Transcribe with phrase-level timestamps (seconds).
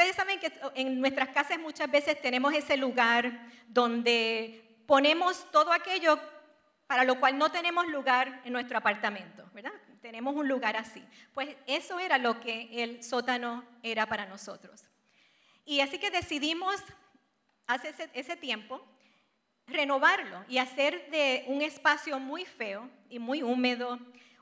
[0.00, 6.18] ustedes saben que en nuestras casas muchas veces tenemos ese lugar donde ponemos todo aquello
[6.86, 9.72] para lo cual no tenemos lugar en nuestro apartamento, ¿verdad?
[10.00, 11.04] Tenemos un lugar así.
[11.34, 14.84] Pues eso era lo que el sótano era para nosotros.
[15.66, 16.76] Y así que decidimos
[17.66, 18.82] hace ese, tiempo
[19.66, 23.98] renovarlo y hacer de un espacio muy feo y muy húmedo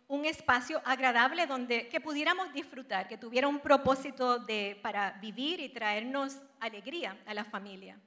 [0.08, 5.68] un espacio agradable donde que pudiéramos disfrutar, que tuviera un propósito de, para vivir y
[5.68, 8.00] traernos alegría a la familia.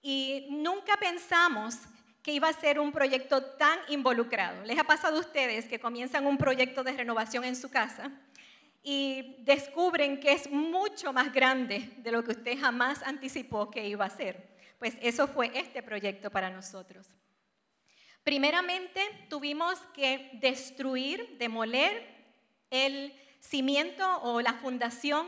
[0.00, 1.76] Y nunca pensamos
[2.22, 4.64] que iba a ser un proyecto tan involucrado.
[4.64, 8.12] ¿Les ha pasado a ustedes que comienzan un proyecto de renovación en su casa
[8.82, 14.04] y descubren que es mucho más grande de lo que usted jamás anticipó que iba
[14.04, 14.48] a ser?
[14.78, 17.06] Pues eso fue este proyecto para nosotros.
[18.24, 22.06] Primeramente, tuvimos que destruir, demoler
[22.70, 25.26] el cimiento o la fundación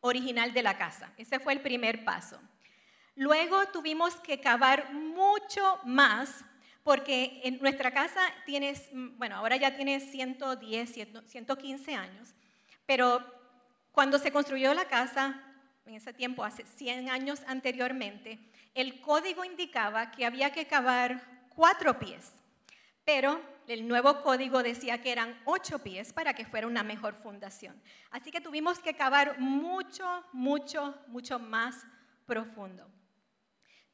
[0.00, 1.12] original de la casa.
[1.16, 2.40] Ese fue el primer paso.
[3.14, 6.44] Luego tuvimos que cavar mucho más
[6.82, 8.74] porque en nuestra casa tiene,
[9.16, 10.92] bueno, ahora ya tiene 110,
[11.26, 12.34] 115 años,
[12.84, 13.24] pero
[13.90, 15.42] cuando se construyó la casa,
[15.86, 18.38] en ese tiempo, hace 100 años anteriormente,
[18.74, 22.32] el código indicaba que había que cavar cuatro pies,
[23.04, 27.80] pero el nuevo código decía que eran ocho pies para que fuera una mejor fundación.
[28.10, 31.84] Así que tuvimos que cavar mucho, mucho, mucho más
[32.26, 32.88] profundo.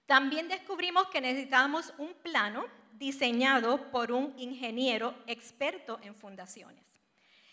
[0.05, 6.85] También descubrimos que necesitábamos un plano diseñado por un ingeniero experto en fundaciones.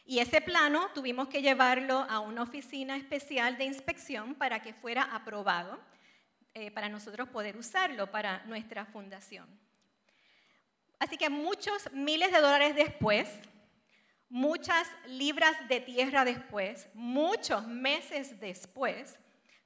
[0.06, 5.04] Y ese plano tuvimos que llevarlo a una oficina especial de inspección para que fuera
[5.04, 5.80] aprobado,
[6.56, 9.48] eh, para nosotros poder usarlo para nuestra fundación.
[11.00, 13.30] Así que muchos miles de dólares después,
[14.30, 19.18] muchas libras de tierra después, muchos meses después,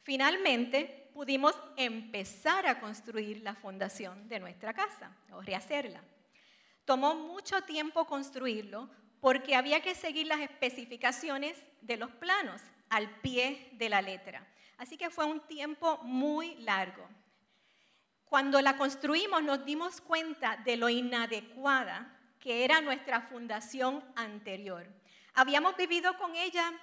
[0.04, 6.02] finalmente pudimos empezar a construir la fundación de nuestra casa o rehacerla.
[6.86, 8.90] Tomó mucho tiempo construirlo
[9.20, 14.46] porque había que seguir las especificaciones de los planos al pie de la letra.
[14.78, 17.08] Así que fue un tiempo muy largo.
[18.34, 24.88] Cuando la construimos nos dimos cuenta de lo inadecuada que era nuestra fundación anterior.
[25.36, 26.74] Habíamos vivido con ella,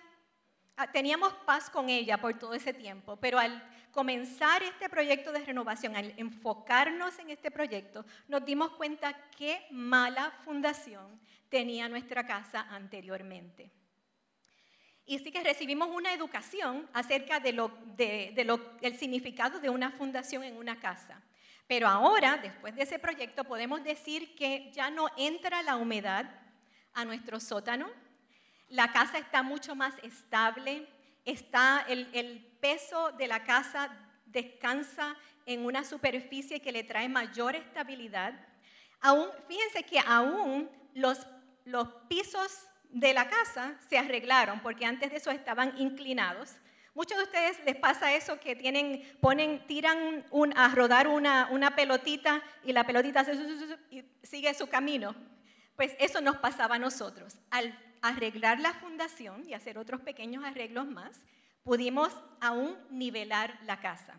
[0.77, 5.44] ah, teníamos paz con ella por todo ese tiempo, pero al comenzar este proyecto de
[5.44, 12.69] renovación, al enfocarnos en este proyecto, nos dimos cuenta qué mala fundación tenía nuestra casa
[12.71, 13.72] anteriormente.
[15.05, 17.60] Y sí que recibimos una educación acerca del
[17.97, 21.21] de significado de una fundación en una casa.
[21.71, 26.29] Pero ahora, después de ese proyecto, podemos decir que ya no entra la humedad
[26.95, 27.89] a nuestro sótano,
[28.71, 30.89] la casa está mucho más estable,
[31.25, 35.15] está el, peso de la casa descansa
[35.47, 38.35] en una superficie que le trae mayor estabilidad.
[39.01, 45.31] Aún, fíjense que aún los pisos de la casa se arreglaron porque antes de eso
[45.31, 46.57] estaban inclinados.
[46.95, 50.25] Muchos de ustedes les pasa eso que tienen, ponen, tiran
[50.56, 53.25] a rodar una, una pelotita y la pelotita
[54.23, 55.15] sigue su camino.
[55.77, 57.37] Pues eso nos pasaba a nosotros.
[57.51, 61.23] Al arreglar la fundación y hacer otros pequeños arreglos más,
[61.62, 64.15] pudimos aún nivelar la casa.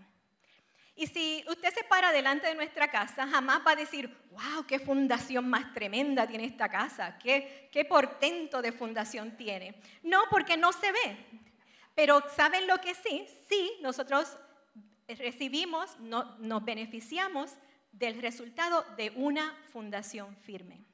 [0.96, 4.78] Y si usted se para delante de nuestra casa, jamás va a decir, wow, qué
[4.78, 9.76] fundación más tremenda tiene esta casa, qué, qué portento de fundación tiene.
[10.04, 11.18] No, porque no se ve.
[11.96, 13.28] Pero ¿saben lo que sí?
[13.50, 14.38] Sí, nosotros
[15.08, 17.52] recibimos, nos beneficiamos
[17.92, 20.86] del resultado de una fundación firme.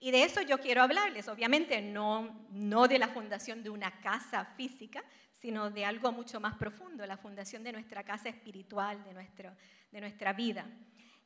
[0.00, 4.44] Y de eso yo quiero hablarles, obviamente no, no de la fundación de una casa
[4.56, 9.50] física, sino de algo mucho más profundo, la fundación de nuestra casa espiritual, de, nuestro,
[9.90, 10.66] de nuestra vida.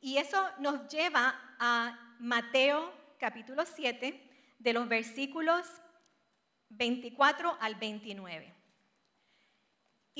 [0.01, 4.29] Y eso nos lleva a Mateo capítulo 7,
[4.59, 5.65] de los versículos
[6.69, 8.58] 24 al 29.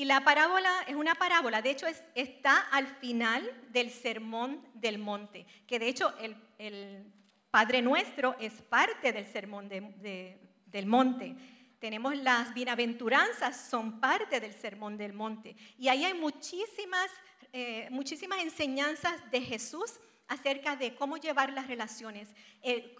[0.00, 5.44] Y la parábola es una parábola, de hecho está al final del sermón del monte,
[5.66, 7.04] que de hecho el,
[7.50, 11.36] Padre Nuestro es parte del sermón del monte
[11.78, 15.56] tenemos las bienaventuranzas, son parte del Sermón del Monte.
[15.78, 17.10] Y ahí hay muchísimas,
[17.54, 19.98] eh, muchísimas enseñanzas de Jesús
[20.28, 22.28] acerca de cómo llevar las relaciones,
[22.62, 22.94] el,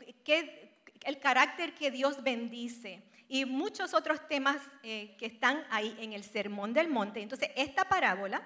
[1.05, 6.25] el carácter que Dios bendice y muchos otros temas eh, que están ahí en el
[6.25, 7.23] Sermón del Monte.
[7.23, 8.43] Entonces, esta parábola,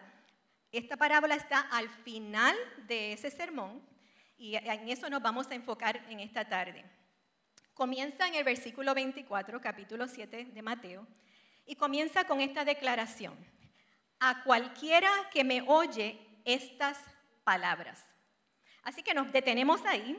[0.73, 2.55] esta parábola está al final
[2.87, 3.83] de ese sermón
[4.37, 6.85] y en eso nos vamos a enfocar en esta tarde.
[7.73, 11.07] Comienza en el versículo 24, capítulo 7 de Mateo,
[11.67, 13.35] y comienza con esta declaración.
[14.21, 16.99] a cualquiera que me oye estas
[17.43, 18.03] palabras.
[18.83, 20.19] Así que nos detenemos ahí,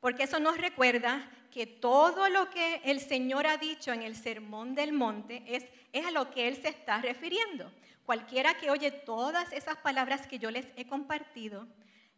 [0.00, 4.74] porque eso nos recuerda que todo lo que el Señor ha dicho en el Sermón
[4.74, 5.64] del Monte es,
[6.04, 7.72] a lo que Él se está refiriendo.
[8.04, 11.66] Cualquiera que oye todas esas palabras que yo les he compartido,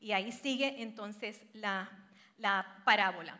[0.00, 1.88] y ahí sigue entonces la,
[2.38, 3.38] la parábola.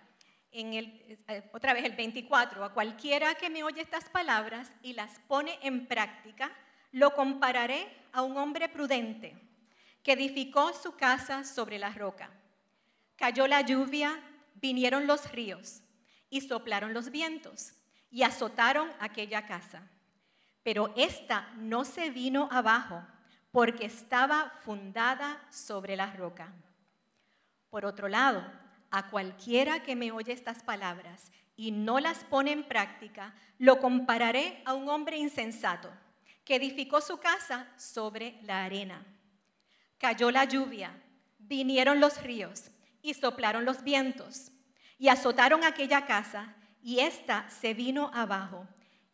[0.52, 4.92] En el, eh, otra vez el 24, a cualquiera que me oye estas palabras y
[4.92, 6.52] las pone en práctica,
[6.92, 9.34] lo compararé a un hombre prudente
[10.04, 12.30] que edificó su casa sobre la roca.
[13.16, 14.16] Cayó la lluvia,
[14.60, 15.82] vinieron los ríos
[16.30, 17.72] y soplaron los vientos
[18.10, 19.82] y azotaron aquella casa.
[20.62, 23.02] Pero esta no se vino abajo
[23.50, 26.52] porque estaba fundada sobre la roca.
[27.70, 28.44] Por otro lado,
[28.90, 34.62] a cualquiera que me oye estas palabras y no las pone en práctica, lo compararé
[34.64, 35.90] a un hombre insensato
[36.44, 39.04] que edificó su casa sobre la arena.
[39.98, 40.92] Cayó la lluvia,
[41.38, 42.70] vinieron los ríos
[43.02, 44.52] y soplaron los vientos
[44.98, 48.66] y azotaron aquella casa y ésta se vino abajo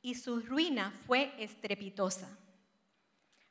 [0.03, 2.29] y su ruina fue estrepitosa.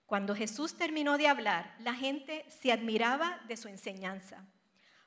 [0.06, 4.46] Cuando Jesús terminó de hablar, la gente se admiraba de su enseñanza,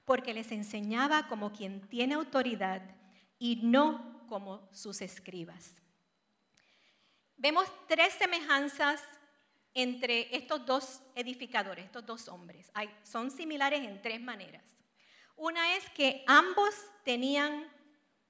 [0.05, 2.83] porque les enseñaba como quien tiene autoridad
[3.39, 5.75] y no como sus escribas.
[7.37, 9.03] Vemos tres semejanzas
[9.75, 12.73] entre estos dos edificadores, estos dos hombres.
[13.05, 14.76] son similares en tres maneras.
[15.37, 16.75] Una es que ambos
[17.05, 17.67] tenían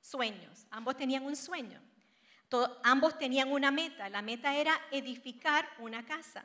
[0.01, 1.81] sueños, ambos tenían un sueño.
[2.83, 4.09] ambos tenían una meta.
[4.09, 6.45] La meta era edificar una casa.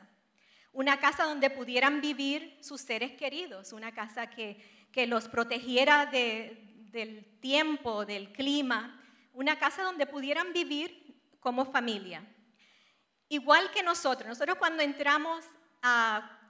[0.72, 7.38] Una casa donde pudieran vivir sus seres queridos, una casa que, que los protegiera del
[7.40, 9.00] tiempo, del clima,
[9.32, 12.24] una casa donde pudieran vivir como familia.
[13.28, 15.44] Igual que nosotros, nosotros cuando entramos
[15.82, 16.41] a,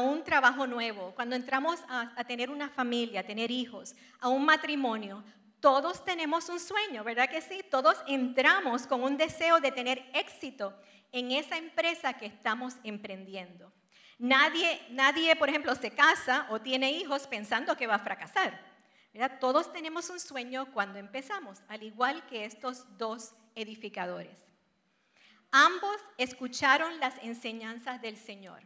[0.00, 4.44] un trabajo nuevo, cuando entramos a, a tener una familia, a tener hijos, a un
[4.44, 5.22] matrimonio,
[5.60, 7.62] todos tenemos un sueño, ¿verdad que sí?
[7.70, 10.74] Todos entramos con un deseo de tener éxito
[11.12, 13.72] en esa empresa que estamos emprendiendo.
[14.18, 18.68] Nadie, nadie, por ejemplo, se casa o tiene hijos pensando que va a fracasar.
[19.40, 24.38] Todos tenemos un sueño cuando empezamos, al igual que estos dos edificadores.
[25.50, 28.62] Ambos escucharon las enseñanzas del Señor.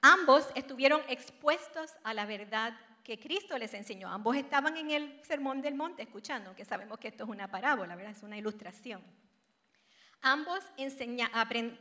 [0.00, 4.08] Ambos estuvieron expuestos a la verdad que Cristo les enseñó.
[4.08, 7.96] Ambos estaban en el Sermón del Monte escuchando, que sabemos que esto es una parábola,
[7.96, 8.12] ¿verdad?
[8.12, 9.02] es una ilustración.
[10.20, 10.60] Ambos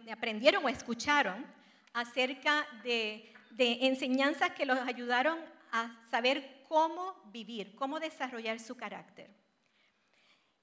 [0.09, 1.45] aprendieron o escucharon
[1.93, 5.39] acerca de, de enseñanzas que los ayudaron
[5.71, 9.29] a saber cómo vivir, cómo desarrollar su carácter.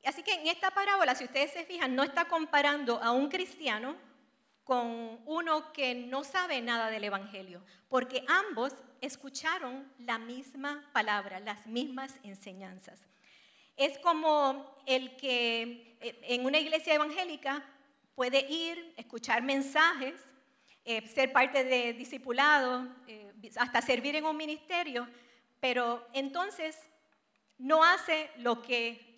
[0.05, 3.97] Así que en esta parábola, si ustedes se fijan, no está comparando a un cristiano
[4.65, 8.73] con uno que no sabe nada del Evangelio, porque ambos
[9.03, 12.99] escucharon la misma palabra, las mismas enseñanzas.
[13.77, 17.63] Es como el que eh, en una iglesia evangélica
[18.15, 20.15] puede ir, escuchar mensajes,
[20.85, 25.07] eh, ser parte de discipulado, eh, hasta servir en un ministerio,
[25.61, 26.79] pero entonces
[27.59, 29.13] no hace lo que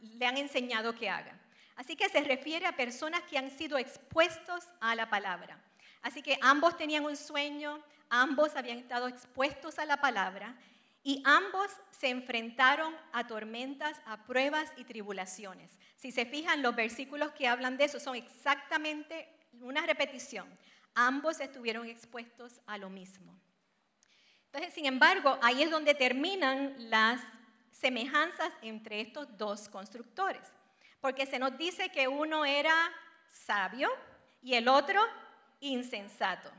[0.00, 1.41] le han enseñado que haga.
[1.76, 5.58] Así que se refiere a personas que han sido expuestos a la palabra.
[6.02, 10.56] Así que ambos tenían un sueño, ambos habían estado expuestos a la palabra
[11.04, 15.78] y ambos se enfrentaron a tormentas, a pruebas y tribulaciones.
[15.96, 19.28] Si se fijan, los versículos que hablan de eso son exactamente
[19.60, 20.46] una repetición.
[20.94, 23.36] Ambos estuvieron expuestos a lo mismo.
[24.46, 27.20] Entonces, sin embargo, ahí es donde terminan las
[27.70, 30.42] semejanzas entre estos dos constructores,
[31.02, 32.74] porque se nos dice que uno era
[33.28, 33.90] sabio
[34.42, 34.98] y el otro
[35.60, 36.50] insensato.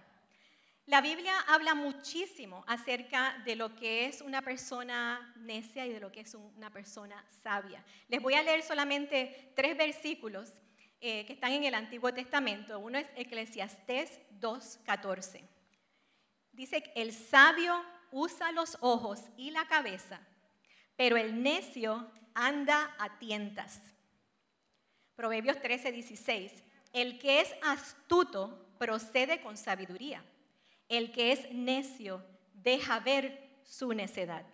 [0.86, 6.12] La Biblia habla muchísimo acerca de lo que es una persona necia y de lo
[6.12, 7.84] que es una persona sabia.
[8.08, 10.52] Les voy a leer solamente tres versículos
[11.02, 12.78] eh, que están en el Antiguo Testamento.
[12.78, 15.42] Uno es Eclesiastés 2.14.
[16.52, 20.22] Dice el sabio usa los ojos y la cabeza
[20.96, 23.80] pero el necio anda a tientas.
[25.16, 26.52] Proverbios 13, 16.
[26.92, 30.24] El que es astuto procede con sabiduría.
[30.90, 34.46] El que es necio deja ver su necedad.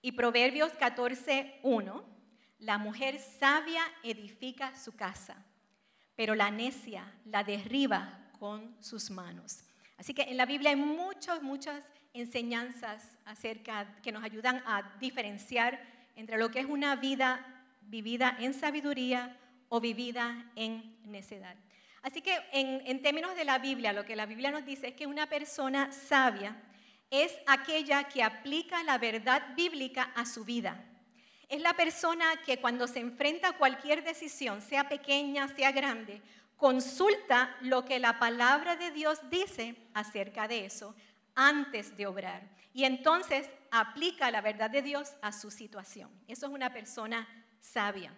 [0.00, 2.04] Y Proverbios 14, 1.
[2.60, 5.44] La mujer sabia edifica su casa,
[6.14, 9.64] pero la necia la derriba con sus manos.
[9.96, 15.80] Así que en la Biblia hay muchas, muchas enseñanzas acerca que nos ayudan a diferenciar
[16.16, 17.51] entre lo que es una vida
[17.92, 19.36] vivida en sabiduría
[19.68, 21.54] o vivida en necedad.
[22.00, 25.06] Así que en, términos de la Biblia, lo que la Biblia nos dice es que
[25.06, 26.56] una persona sabia
[27.10, 30.82] es aquella que aplica la verdad bíblica a su vida.
[31.50, 36.22] Es la persona que cuando se enfrenta a cualquier decisión, sea pequeña, sea grande,
[36.56, 40.94] consulta lo que la palabra de Dios dice acerca de eso
[41.34, 42.42] antes de obrar.
[42.72, 46.10] Y entonces aplica la verdad de Dios a su situación.
[46.26, 47.28] Eso es una persona
[47.62, 48.12] sabia.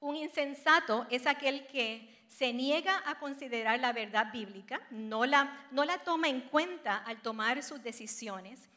[0.00, 5.84] Un insensato es aquel que se niega a considerar la verdad bíblica, no la, no
[5.84, 8.68] la toma en cuenta al tomar sus decisiones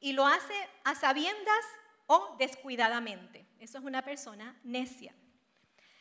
[0.00, 1.64] y lo hace a sabiendas
[2.06, 3.46] o descuidadamente.
[3.60, 5.14] Eso es una persona necia.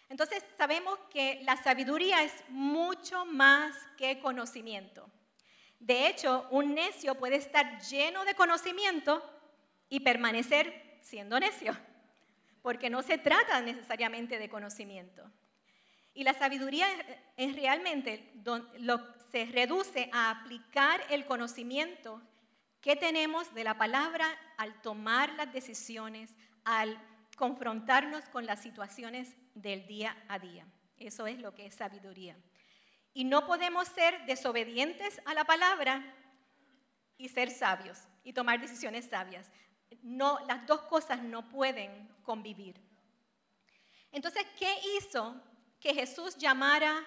[0.10, 5.10] Entonces sabemos que la sabiduría es mucho más que conocimiento.
[5.80, 9.22] De hecho, un necio puede estar lleno de conocimiento
[9.90, 11.78] y permanecer siendo necio,
[12.64, 15.30] porque no se trata necesariamente de conocimiento.
[16.16, 16.88] Y la sabiduría
[17.38, 18.34] es realmente
[18.80, 22.22] lo, se reduce a aplicar el conocimiento
[22.82, 24.26] que tenemos de la palabra
[24.58, 26.98] al tomar las decisiones, al
[27.36, 30.66] confrontarnos con las situaciones del día a día.
[30.98, 32.38] Eso es lo que es sabiduría.
[33.14, 36.04] Y no podemos ser desobedientes a la palabra
[37.18, 39.52] y ser sabios y tomar decisiones sabias.
[40.04, 42.80] No, las dos cosas no pueden convivir.
[44.12, 45.36] Entonces, ¿qué hizo
[45.80, 47.04] que Jesús llamara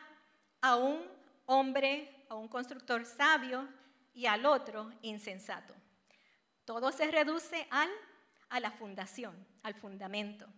[0.61, 1.00] a un
[1.47, 3.69] hombre, a un constructor sabio
[4.12, 5.73] y al otro insensato?
[6.65, 7.88] Todo se reduce al,
[8.49, 10.49] a la fundación, al fundamento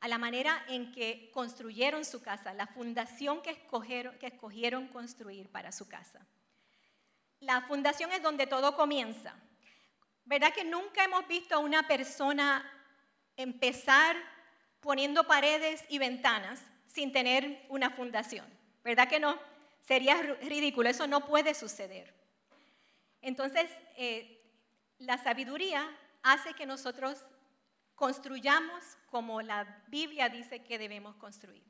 [0.00, 5.50] a la manera en que construyeron su casa, la fundación que escogieron, que escogieron construir
[5.50, 6.24] para su casa.
[7.40, 9.34] La fundación es donde todo comienza.
[10.28, 12.62] ¿Verdad que nunca hemos visto a una persona
[13.34, 14.14] empezar
[14.78, 18.44] poniendo paredes y ventanas sin tener una fundación?
[18.84, 19.40] ¿Verdad que no?
[19.80, 22.12] Sería ridículo, eso no puede suceder.
[23.22, 24.38] Entonces, eh,
[24.98, 25.90] la sabiduría
[26.22, 27.18] hace que nosotros
[27.94, 31.64] construyamos como la Biblia dice que debemos construir.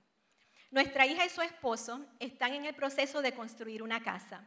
[0.73, 4.45] Nuestra hija y su esposo están en el proceso de construir una casa.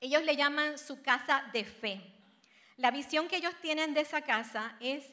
[0.00, 2.17] Ellos le llaman su casa de fe.
[2.78, 5.04] La visión que ellos tienen de esa casa es,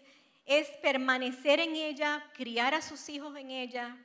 [0.46, 3.98] es permanecer en ella, criar a sus hijos en ella,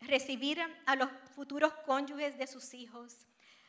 [0.00, 3.14] recibir a los futuros cónyuges de sus hijos,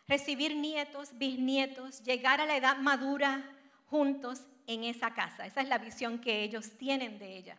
[0.07, 3.43] recibir nietos, bisnietos, llegar a la edad madura
[3.85, 5.45] juntos en esa casa.
[5.45, 7.57] Esa es la visión que ellos tienen de ella.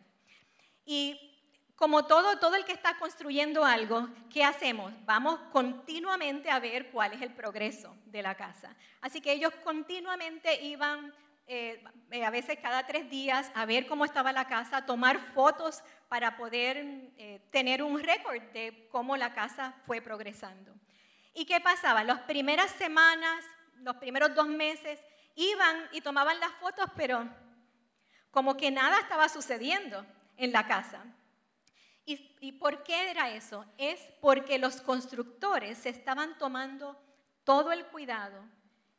[0.85, 1.19] Y
[1.75, 4.93] como todo, todo el que está construyendo algo, ¿qué hacemos?
[5.05, 8.75] Vamos continuamente a ver cuál es el progreso de la casa.
[9.01, 11.13] Así que ellos continuamente iban,
[11.47, 11.83] eh,
[12.23, 16.77] a veces cada tres días, a ver cómo estaba la casa, tomar fotos para poder
[17.17, 20.73] eh, tener un récord de cómo la casa fue progresando.
[21.33, 22.03] ¿Y qué pasaba?
[22.03, 23.43] Las primeras semanas,
[23.81, 24.99] los primeros dos meses,
[25.35, 27.27] iban y tomaban las fotos, pero
[28.31, 30.05] como que nada estaba sucediendo
[30.37, 31.03] en la casa.
[32.07, 33.65] ¿Y, por qué era eso?
[33.77, 37.01] Es porque los constructores se estaban tomando
[37.43, 38.43] todo el cuidado,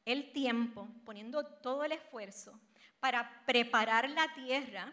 [0.06, 2.58] el tiempo, poniendo todo el esfuerzo
[3.00, 4.92] para preparar la tierra,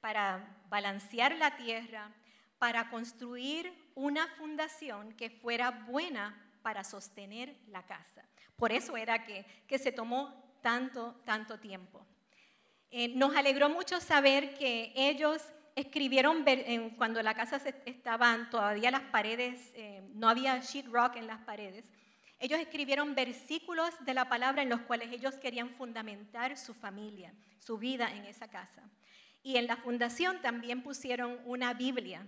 [0.00, 2.10] para balancear la tierra,
[2.58, 8.24] para construir una fundación que fuera buena para sostener la casa.
[8.56, 12.06] Por eso era que, que se tomó tanto, tanto tiempo.
[12.90, 15.42] Eh, nos alegró mucho saber que ellos
[15.74, 16.44] escribieron,
[16.96, 21.92] cuando la casa estaban todavía las paredes, eh, no había sheetrock en las paredes,
[22.38, 27.78] ellos escribieron versículos de la palabra en los cuales ellos querían fundamentar su familia, su
[27.78, 28.82] vida en esa casa.
[29.42, 32.26] Y en la fundación también pusieron una Biblia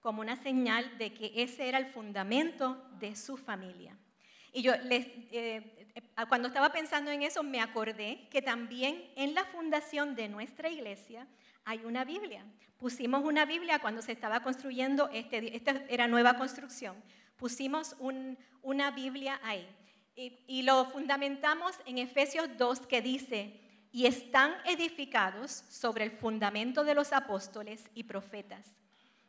[0.00, 3.96] como una señal de que ese era el fundamento de su familia.
[4.52, 5.88] Y yo eh,
[6.28, 11.26] cuando estaba pensando en eso, me acordé que también en la fundación de nuestra iglesia
[11.64, 12.44] hay una Biblia.
[12.78, 16.96] Pusimos una Biblia cuando se estaba construyendo, este, esta era nueva construcción,
[17.38, 17.96] pusimos
[18.62, 19.66] una Biblia ahí.
[20.14, 26.84] Y, y lo fundamentamos en Efesios 2 que dice, y están edificados sobre el fundamento
[26.84, 28.66] de los apóstoles y profetas,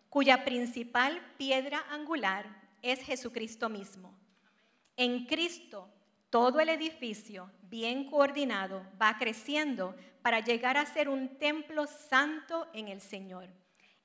[0.10, 2.46] cuya principal piedra angular
[2.82, 4.14] es Jesucristo mismo.
[4.98, 5.88] En Cristo
[6.30, 12.88] todo el edificio, bien coordinado, va creciendo para llegar a ser un templo santo en
[12.88, 13.50] el Señor.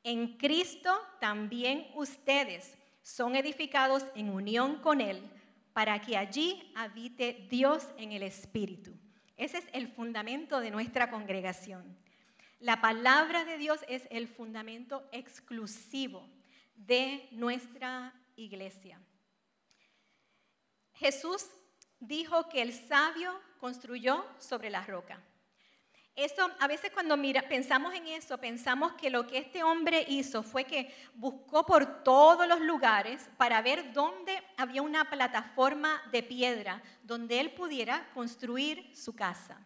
[0.03, 5.23] En Cristo también ustedes son edificados en unión con Él
[5.75, 8.93] para que allí habite Dios en el Espíritu.
[9.37, 11.97] Ese es el fundamento de nuestra congregación.
[12.61, 16.27] La palabra de Dios es el fundamento exclusivo
[16.75, 18.99] de nuestra iglesia.
[20.95, 21.47] Jesús
[22.01, 25.21] dijo que el sabio construyó sobre la roca.
[26.17, 30.45] Eso, a veces cuando mira, pensamos en eso, pensamos que lo que este hombre hizo
[30.45, 36.83] fue que buscó por todos los lugares para ver dónde había una plataforma de piedra
[37.03, 39.59] donde él pudiera construir su casa.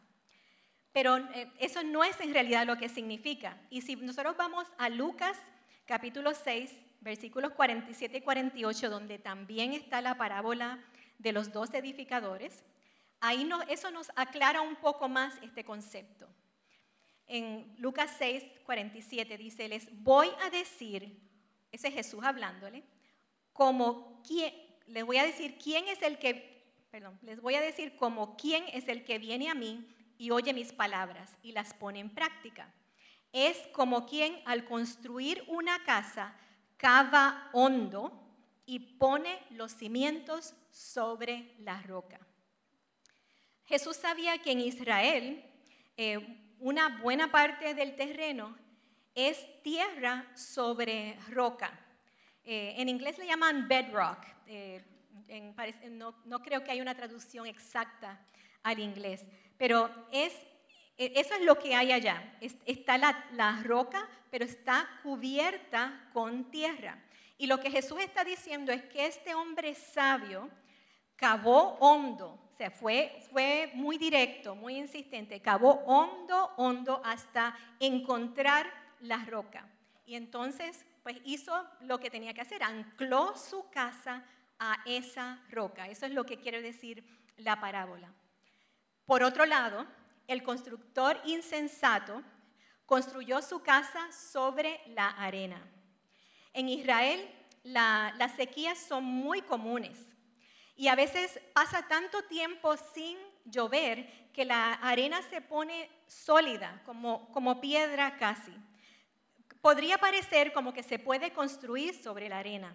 [0.92, 3.58] Pero eh, eso no es en realidad lo que significa.
[3.68, 5.36] Y si nosotros vamos a Lucas
[5.84, 10.78] capítulo 6, versículos 47 y 48, donde también está la parábola
[11.18, 12.64] de los dos edificadores,
[13.20, 16.28] ahí no, eso nos aclara un poco más este concepto
[17.28, 21.20] en Lucas 6, 47 dice, les voy a decir,
[21.70, 22.82] ese es Jesús hablándole,
[23.52, 24.54] como quién,
[24.86, 28.64] les voy a decir quién es el que, perdón, les voy a decir como quién
[28.72, 32.72] es el que viene a mí y oye mis palabras y las pone en práctica.
[33.32, 36.34] Es como quien al construir una casa
[36.78, 38.24] cava hondo
[38.64, 42.18] y pone los cimientos sobre la roca.
[43.68, 45.44] Jesús sabía que en Israel
[45.98, 46.18] eh,
[46.58, 48.56] una buena parte del terreno
[49.14, 51.78] es tierra sobre roca.
[52.44, 54.24] Eh, en inglés le llaman bedrock.
[54.46, 54.82] Eh,
[55.90, 58.18] no, creo que haya una traducción exacta
[58.62, 59.26] al inglés,
[59.58, 60.32] pero es,
[60.96, 62.38] e, eso es lo que hay allá.
[62.40, 67.04] está la, la roca, pero está cubierta con tierra.
[67.36, 70.48] Y lo que Jesús está diciendo es que este hombre sabio
[71.16, 78.68] cavó hondo sea, fue, fue muy directo, muy insistente, cavó hondo, hondo hasta encontrar
[79.00, 79.68] la roca.
[80.04, 84.24] Y entonces, pues hizo lo que tenía que hacer, ancló su casa
[84.58, 85.86] a esa roca.
[85.86, 87.04] Eso es lo que quiere decir
[87.36, 88.12] la parábola.
[89.06, 89.86] Por otro lado,
[90.26, 92.22] el constructor insensato
[92.86, 95.62] construyó su casa sobre la arena.
[96.52, 97.28] En Israel,
[97.62, 100.17] las sequías son muy comunes.
[100.78, 107.32] Y a veces pasa tanto tiempo sin llover que la arena se pone sólida, como,
[107.32, 108.52] como piedra casi.
[109.60, 112.72] Podría parecer como que se puede construir sobre la arena.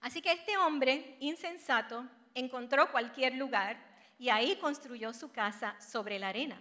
[0.00, 3.78] Así que este hombre insensato encontró cualquier lugar
[4.18, 6.60] y ahí construyó su casa sobre la arena.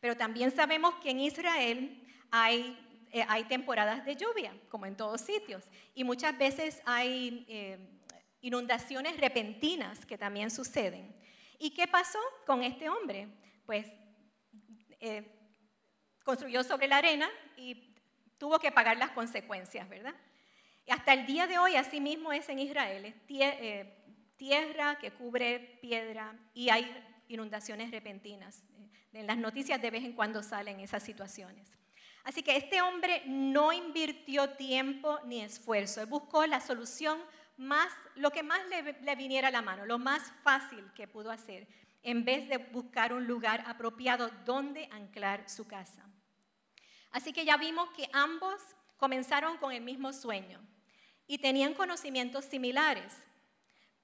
[0.00, 5.20] Pero también sabemos que en Israel hay, eh, hay temporadas de lluvia, como en todos
[5.20, 7.97] sitios, y muchas veces hay eh,
[8.48, 11.14] inundaciones repentinas que también suceden.
[11.58, 13.28] ¿Y qué pasó con este hombre?
[13.66, 13.86] Pues
[15.00, 15.22] eh,
[16.24, 17.94] construyó sobre la arena y
[18.38, 20.14] tuvo que pagar las consecuencias, ¿verdad?
[20.88, 23.94] Hasta el día de hoy, así mismo es en Israel, eh,
[24.36, 26.90] tierra que cubre piedra y hay
[27.28, 28.64] inundaciones repentinas.
[29.12, 31.76] En las noticias de vez en cuando salen esas situaciones.
[32.24, 37.18] Así que este hombre no invirtió tiempo ni esfuerzo, buscó la solución
[38.14, 41.66] lo que más le, viniera a la mano, lo más fácil que pudo hacer,
[42.02, 46.08] en vez de buscar un lugar apropiado donde anclar su casa.
[47.10, 48.54] Así que ya vimos que ambos
[48.96, 50.60] comenzaron con el mismo sueño
[51.26, 53.12] y tenían conocimientos similares,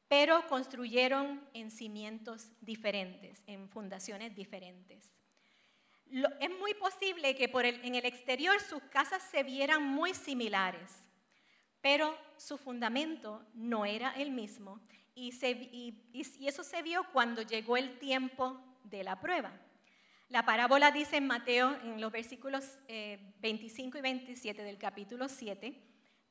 [0.09, 5.15] pero construyeron en cimientos diferentes, en fundaciones diferentes.
[6.41, 11.05] es muy posible que en el exterior sus casas se vieran muy similares,
[11.85, 14.81] pero su fundamento no era el mismo
[15.15, 15.35] y,
[16.41, 19.53] eso se vio cuando llegó el tiempo de la prueba.
[20.31, 25.79] La parábola dice en Mateo, en los versículos 25 eh, y 27 del capítulo 7,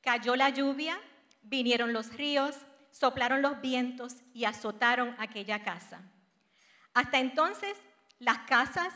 [0.02, 1.00] cayó la lluvia,
[1.44, 2.58] vinieron los ríos,
[2.90, 6.02] soplaron los vientos y azotaron aquella casa.
[6.96, 7.78] Hasta entonces,
[8.18, 8.92] las casas,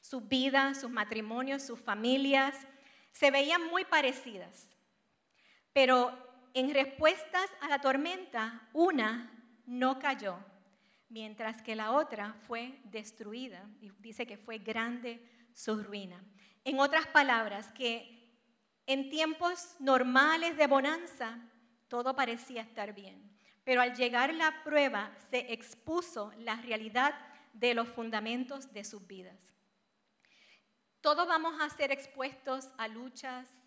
[0.00, 2.56] sus vidas, sus matrimonios, sus familias,
[3.12, 4.70] se veían muy parecidas.
[5.80, 6.12] Pero
[6.52, 9.32] en respuestas a la tormenta, una
[9.64, 10.36] no cayó,
[11.08, 13.66] mientras que la otra fue destruida.
[13.98, 16.22] Dice que fue grande su ruina.
[16.64, 18.30] En otras palabras, que
[18.84, 21.38] en tiempos normales de bonanza,
[21.88, 23.34] todo parecía estar bien.
[23.64, 27.14] Pero al llegar la prueba, se expuso la realidad
[27.54, 29.54] de los fundamentos de sus vidas.
[31.00, 33.59] Todos vamos a ser expuestos a luchas,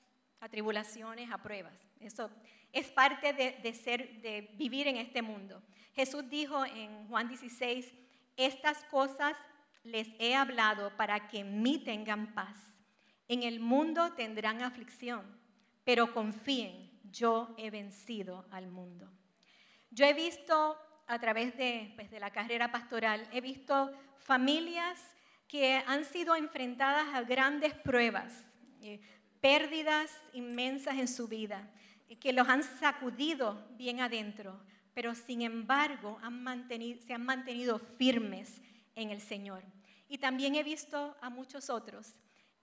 [0.43, 1.73] a tribulaciones, a pruebas.
[2.01, 2.29] Eso
[2.73, 5.63] es parte de, ser, de vivir en este mundo.
[5.95, 7.93] Jesús dijo en Juan 16,
[8.35, 9.37] estas cosas
[9.83, 12.57] les he hablado para que en mí tengan paz.
[13.29, 15.23] En el mundo tendrán aflicción,
[15.85, 19.09] pero confíen, yo he vencido al mundo.
[19.91, 20.77] Yo he visto
[21.07, 24.99] a través de, pues, de la carrera pastoral, he visto familias
[25.47, 28.43] que han sido enfrentadas a grandes pruebas,
[28.81, 28.99] eh,
[29.43, 31.69] pérdidas inmensas en su vida,
[32.21, 34.57] que los han sacudido bien adentro,
[34.93, 36.17] pero sin embargo
[37.05, 38.61] se han mantenido firmes
[38.95, 39.65] en el Señor.
[40.07, 42.13] Y también he visto a muchos otros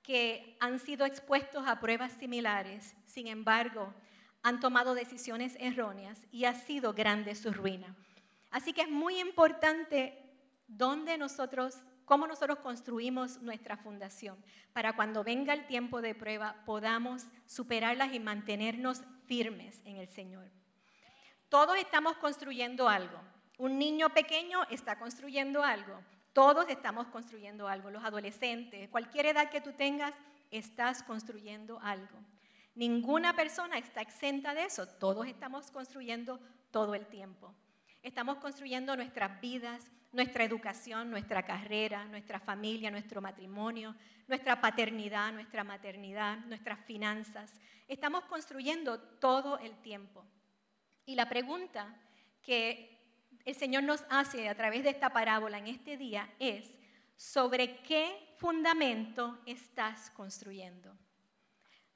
[0.03, 3.93] que han sido expuestos a pruebas similares, sin embargo,
[4.43, 7.95] han tomado decisiones erróneas y ha sido grande su ruina.
[8.51, 10.16] Así que es muy importante
[10.66, 11.77] dónde nosotros,
[12.11, 14.37] cómo nosotros construimos nuestra fundación,
[14.73, 20.51] para cuando venga el tiempo de prueba podamos superarlas y mantenernos firmes en el Señor.
[21.49, 23.16] Todos estamos construyendo algo.
[23.59, 26.01] Un niño pequeño está construyendo algo.
[26.33, 27.90] Todos estamos construyendo algo.
[27.90, 30.12] Los adolescentes, cualquier edad que tú tengas,
[30.51, 32.18] estás construyendo algo.
[32.75, 34.88] Ninguna persona está exenta de eso.
[34.88, 36.40] Todos estamos construyendo
[36.73, 37.55] todo el tiempo.
[38.03, 43.95] Estamos construyendo nuestras vidas, nuestra educación, nuestra carrera, nuestra familia, nuestro matrimonio,
[44.27, 47.61] nuestra paternidad, nuestra maternidad, nuestras finanzas.
[47.89, 50.25] Estamos construyendo todo el tiempo.
[51.05, 51.95] Y la pregunta
[52.43, 52.99] que
[53.45, 56.79] el Señor nos hace a través de esta parábola en este día es,
[57.17, 60.97] ¿sobre qué fundamento estás construyendo?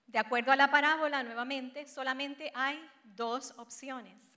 [0.07, 4.34] De acuerdo a la parábola, nuevamente, solamente hay dos opciones.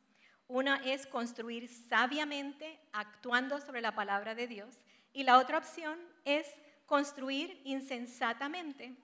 [0.47, 4.77] Una es construir sabiamente, actuando sobre la palabra de Dios,
[5.12, 6.47] y la otra opción es
[6.86, 8.95] construir insensatamente,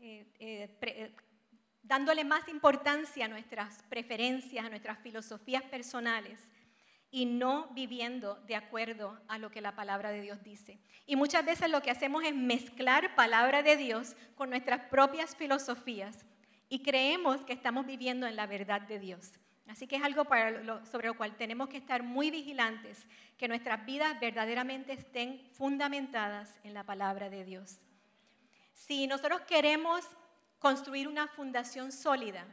[0.00, 1.16] eh, eh, eh,
[1.82, 6.40] dándole más importancia a nuestras preferencias, a nuestras filosofías personales
[7.10, 10.80] y no viviendo de acuerdo a lo que la palabra de Dios dice.
[11.06, 16.24] Y muchas veces lo que hacemos es mezclar palabra de Dios con nuestras propias filosofías
[16.68, 19.38] y creemos que estamos viviendo en la verdad de Dios.
[19.68, 20.24] Así que es algo
[20.90, 23.06] sobre lo cual tenemos que estar muy vigilantes,
[23.38, 27.78] que nuestras vidas verdaderamente estén fundamentadas en la palabra de Dios.
[28.74, 30.04] Si nosotros queremos
[30.58, 32.44] construir una fundación sólida,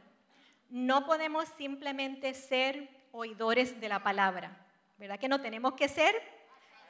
[0.70, 4.56] no podemos simplemente ser oidores de la palabra,
[4.96, 5.18] ¿verdad?
[5.18, 6.14] Que no tenemos que ser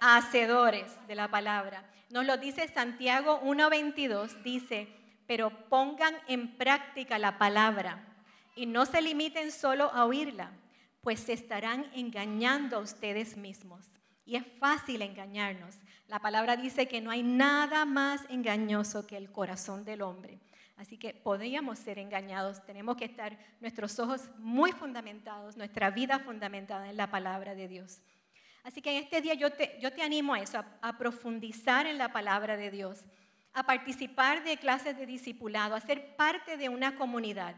[0.01, 1.85] hacedores de la palabra.
[2.11, 4.89] Nos lo dice Santiago 1.22, dice,
[5.27, 8.12] pero pongan en práctica la palabra
[8.55, 10.53] y no se limiten solo a oírla,
[11.01, 13.87] pues se estarán engañando a ustedes mismos.
[14.25, 15.77] Y es fácil engañarnos.
[16.07, 20.39] La palabra dice que no hay nada más engañoso que el corazón del hombre.
[20.77, 26.89] Así que podríamos ser engañados, tenemos que estar nuestros ojos muy fundamentados, nuestra vida fundamentada
[26.89, 28.01] en la palabra de Dios.
[28.65, 31.99] Así que en este día yo te, yo te animo a eso, a, profundizar en
[31.99, 33.05] la palabra de Dios,
[33.53, 37.57] a participar de clases de discipulado, a ser parte de una comunidad.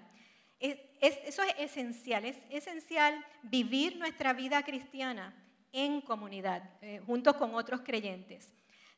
[0.60, 5.34] Es, eso es esencial, es esencial vivir nuestra vida cristiana
[5.72, 8.52] en comunidad, eh, junto con otros creyentes.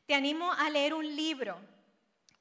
[0.05, 1.57] Te animo a leer un libro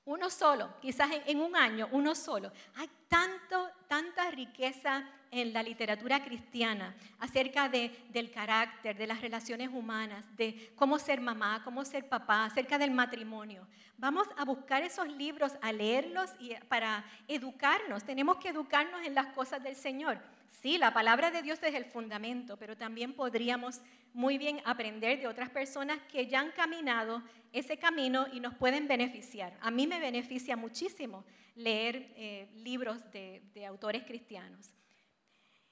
[0.07, 2.53] uno solo, quizás en, un año, uno solo.
[2.77, 9.69] Hay tanto, tanta riqueza en la literatura cristiana acerca de, del carácter, de las relaciones
[9.73, 13.67] humanas, de cómo ser mamá, cómo ser papá, acerca del matrimonio.
[13.99, 18.05] Vamos a buscar esos libros, a leerlos y para educarnos.
[18.05, 20.19] Tenemos que educarnos en las cosas del Señor.
[20.49, 23.81] Sí, la palabra de Dios es el fundamento, pero también podríamos
[24.13, 28.89] muy bien aprender de otras personas que ya han caminado ese camino y nos pueden
[28.89, 29.57] beneficiar.
[29.61, 34.75] A mí me beneficia muchísimo leer eh, libros de, de autores cristianos.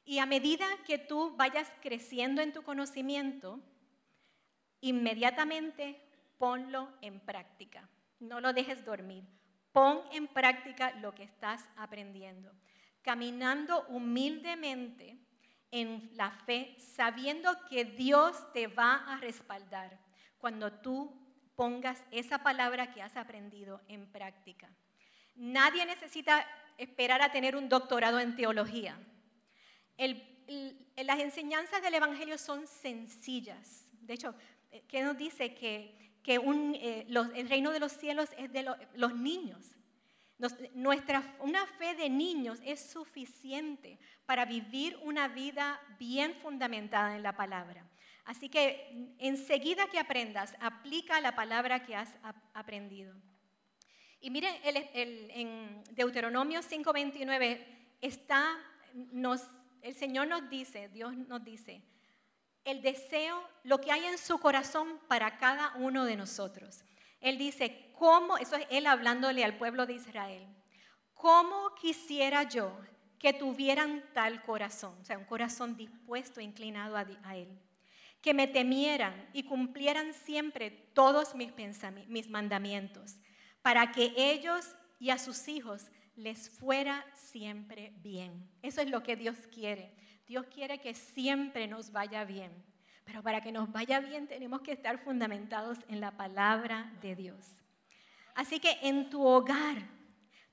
[0.04, 3.60] Y a medida que tú vayas creciendo en tu conocimiento,
[4.80, 6.00] inmediatamente
[6.36, 7.88] ponlo en práctica.
[8.20, 9.24] No lo dejes dormir.
[9.72, 12.52] Pon en práctica lo que estás aprendiendo.
[13.04, 15.18] Caminando humildemente
[15.70, 20.00] en la fe, sabiendo que Dios te va a respaldar
[20.38, 21.14] cuando tú
[21.54, 24.70] pongas esa palabra que has aprendido en práctica.
[25.34, 26.46] Nadie necesita
[26.78, 28.98] esperar a tener un doctorado en teología.
[29.98, 33.86] las enseñanzas del Evangelio son sencillas.
[33.92, 34.34] De hecho,
[34.88, 35.54] ¿qué nos dice?
[35.54, 38.64] Que, eh, el reino de los cielos es de
[38.94, 39.74] los niños
[40.74, 47.36] nuestra, una fe de niños es suficiente para vivir una vida bien fundamentada en la
[47.36, 47.86] palabra.
[48.24, 52.10] Así que enseguida que aprendas, aplica la palabra que has
[52.54, 53.14] aprendido.
[54.20, 57.66] Y miren, en Deuteronomio 5:29
[58.00, 58.58] está,
[59.82, 61.82] el Señor nos dice, Dios nos dice,
[62.64, 66.82] el deseo, lo que hay en su corazón para cada uno de nosotros.
[67.24, 68.36] Él dice, ¿cómo?
[68.36, 70.46] Eso es él hablándole al pueblo de Israel.
[71.14, 72.78] ¿Cómo quisiera yo
[73.18, 74.94] que tuvieran tal corazón?
[75.00, 77.58] O sea, un corazón dispuesto inclinado a, a Él.
[78.20, 81.50] Que me temieran y cumplieran siempre todos mis,
[82.08, 83.16] mis mandamientos,
[83.62, 88.50] para que ellos y a sus hijos les fuera siempre bien.
[88.60, 89.94] Eso es lo que Dios quiere.
[90.26, 92.52] Dios quiere que siempre nos vaya bien.
[93.04, 97.46] Pero para que nos vaya bien tenemos que estar fundamentados en la palabra de Dios.
[98.34, 99.76] Así que en tu hogar,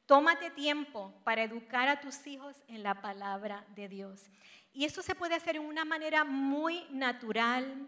[0.06, 4.30] tómate tiempo para educar a tus hijos en la palabra de Dios.
[4.74, 7.88] Y eso se puede hacer de una manera muy natural,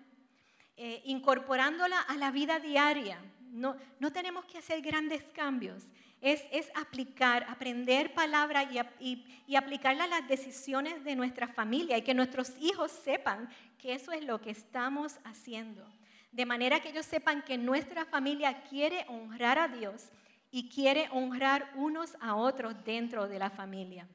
[0.75, 3.19] eh, incorporándola a la vida diaria.
[3.53, 5.83] No, no tenemos que hacer grandes cambios.
[6.21, 6.43] Es,
[6.75, 12.53] aplicar, aprender palabra y, y, aplicarla a las decisiones de nuestra familia y que nuestros
[12.61, 15.85] hijos sepan que eso es lo que estamos haciendo.
[16.31, 20.09] De manera que ellos sepan que nuestra familia quiere honrar a Dios
[20.49, 24.07] y quiere honrar unos a otros dentro de la familia.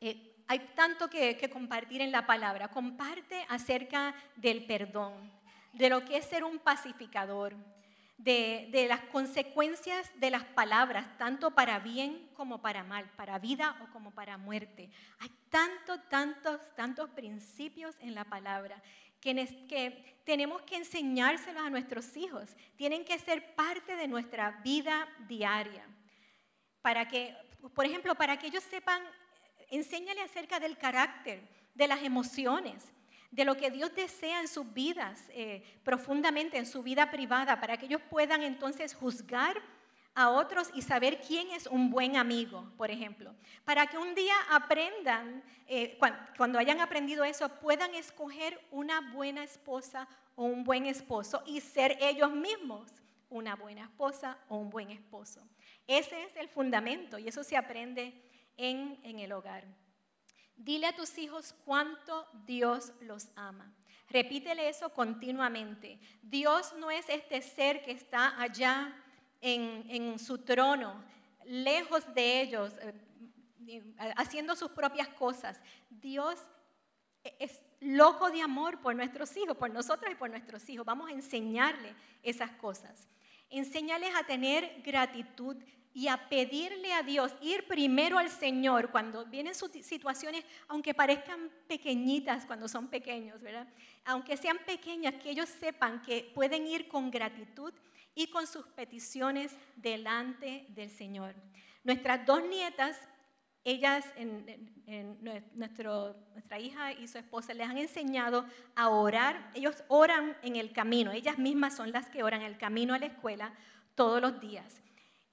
[0.00, 2.68] Eh, hay tanto que, compartir en la palabra.
[2.68, 5.32] Comparte acerca del perdón,
[5.72, 7.56] de lo que es ser un pacificador,
[8.16, 13.76] de, de, las consecuencias de las palabras, tanto para bien como para mal, para vida
[13.82, 14.90] o como para muerte.
[15.18, 18.82] Hay tantos, tantos, tantos principios en la palabra
[19.20, 19.34] que,
[19.68, 22.56] que tenemos que enseñárselos a nuestros hijos.
[22.76, 25.84] Tienen que ser parte de nuestra vida diaria.
[26.82, 27.36] Para que,
[27.74, 29.02] por ejemplo, para que ellos sepan
[29.70, 31.42] Enséñale acerca del carácter,
[31.74, 32.84] de las emociones,
[33.34, 37.76] de lo que Dios desea en sus vidas, eh, profundamente en su vida privada, para
[37.76, 39.60] que ellos puedan entonces juzgar
[40.14, 43.34] a otros y saber quién es un buen amigo, por ejemplo.
[43.64, 45.98] Para que un día aprendan, eh,
[46.36, 51.98] cuando hayan aprendido eso, puedan escoger una buena esposa o un buen esposo y ser
[52.00, 52.92] ellos mismos
[53.30, 55.40] una buena esposa o un buen esposo.
[55.88, 58.14] Ese es el fundamento y eso se aprende
[58.56, 59.64] en, el hogar.
[60.56, 63.72] Dile a tus hijos cuánto Dios los ama.
[64.08, 65.98] Repítele eso continuamente.
[66.22, 68.94] Dios no es este ser que está allá
[69.40, 71.02] en, su trono,
[71.44, 72.72] lejos de ellos,
[73.66, 75.60] eh, haciendo sus propias cosas.
[75.90, 76.38] Dios
[77.38, 80.86] es loco de amor por nuestros hijos, por nosotros y por nuestros hijos.
[80.86, 83.08] Vamos a enseñarle esas cosas.
[83.50, 85.56] Enséñales a tener gratitud
[85.94, 92.44] y a pedirle a Dios, ir primero al Señor cuando vienen situaciones, aunque parezcan pequeñitas
[92.46, 93.68] cuando son pequeños, ¿verdad?
[94.04, 97.72] Aunque sean pequeñas, que ellos sepan que pueden ir con gratitud
[98.12, 101.36] y con sus peticiones delante del Señor.
[101.84, 102.98] Nuestras dos nietas,
[103.62, 105.16] ellas, en,
[105.54, 109.48] nuestro, nuestra hija y su esposa, les han enseñado a orar.
[109.54, 113.06] Ellos oran en el camino, ellas mismas son las que oran el camino a la
[113.06, 113.54] escuela
[113.94, 114.82] todos los días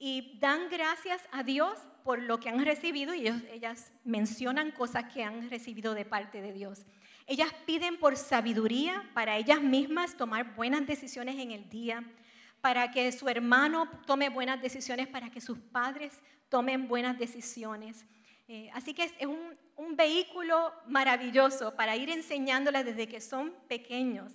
[0.04, 5.24] y dan gracias a Dios por lo que han recibido y ellas mencionan cosas que
[5.24, 6.88] han recibido de parte de Dios.
[7.28, 12.04] Ellas piden por sabiduría para ellas mismas tomar buenas decisiones en el día,
[12.62, 18.04] para que su hermano tome buenas decisiones, para que sus padres tomen buenas decisiones.
[18.48, 24.34] Eh, así que es, un, un vehículo maravilloso para ir enseñándoles desde que son pequeños,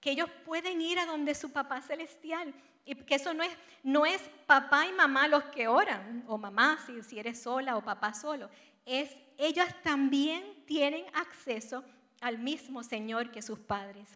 [0.00, 4.06] que ellos pueden ir a donde su papá celestial y que eso no es, no
[4.06, 8.14] es papá y mamá los que oran, o mamá si, si eres sola o papá
[8.14, 8.48] solo.
[8.84, 11.84] Es ellas también tienen acceso
[12.20, 14.08] al mismo Señor que sus padres.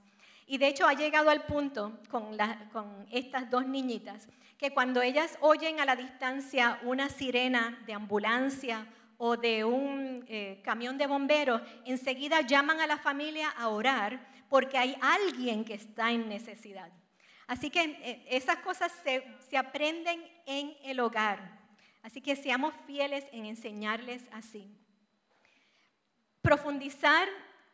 [0.47, 2.37] Y de hecho ha llegado al punto con,
[2.73, 8.87] con estas dos niñitas que cuando ellas oyen a la distancia una sirena de ambulancia
[9.19, 14.79] o de un eh, camión de bomberos, enseguida llaman a la familia a orar porque
[14.79, 16.91] hay alguien que está en necesidad.
[17.47, 21.59] Así que eh, esas cosas se, aprenden en el hogar.
[22.03, 24.69] Así que seamos fieles en enseñarles así.
[26.43, 27.29] Profundizar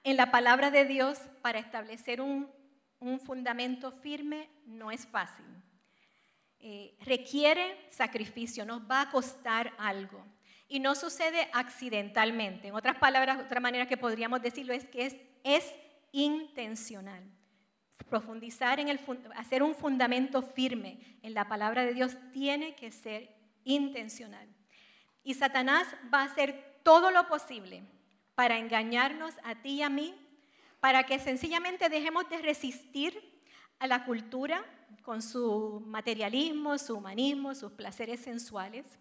[0.04, 2.50] en la palabra de Dios para establecer un,
[3.26, 5.44] fundamento firme no es fácil.
[6.60, 10.24] Eh, requiere sacrificio, nos va a costar algo.
[10.68, 12.68] Y no sucede accidentalmente.
[12.68, 15.74] En otras palabras, otra manera que podríamos decirlo es que es, es
[16.12, 17.24] intencional
[18.04, 19.00] profundizar en el,
[19.36, 23.34] hacer un fundamento firme en la palabra de Dios tiene que ser
[23.64, 24.48] intencional.
[25.24, 27.82] Y Satanás va a hacer todo lo posible
[28.34, 30.14] para engañarnos a ti y a mí,
[30.80, 33.42] para que sencillamente dejemos de resistir
[33.78, 34.64] a la cultura
[35.02, 38.98] con su materialismo, su humanismo, sus placeres sensuales,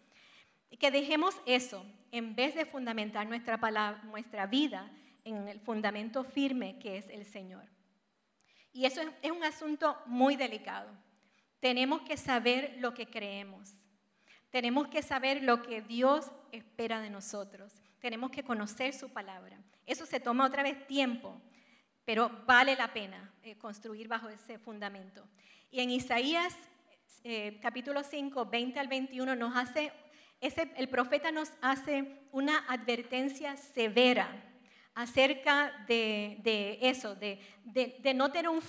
[0.70, 3.58] y que dejemos eso en vez de fundamentar nuestra,
[4.04, 4.92] nuestra vida
[5.24, 7.64] en el fundamento firme que es el Señor.
[8.74, 10.90] Y eso es un asunto muy delicado.
[11.60, 13.72] Tenemos que saber lo que creemos.
[14.50, 17.74] Tenemos que saber lo que Dios espera de nosotros.
[18.00, 19.60] Tenemos que conocer su palabra.
[19.86, 21.42] Eso se toma otra vez tiempo,
[22.06, 25.28] pero vale la pena eh, construir bajo ese fundamento.
[25.70, 26.56] Y en Isaías
[27.24, 29.94] eh, capítulo 5, 20 al 21 nos hace,
[30.40, 34.51] ese, el profeta nos hace una advertencia severa
[34.94, 37.40] acerca de, eso, de,
[38.16, 38.62] no tener un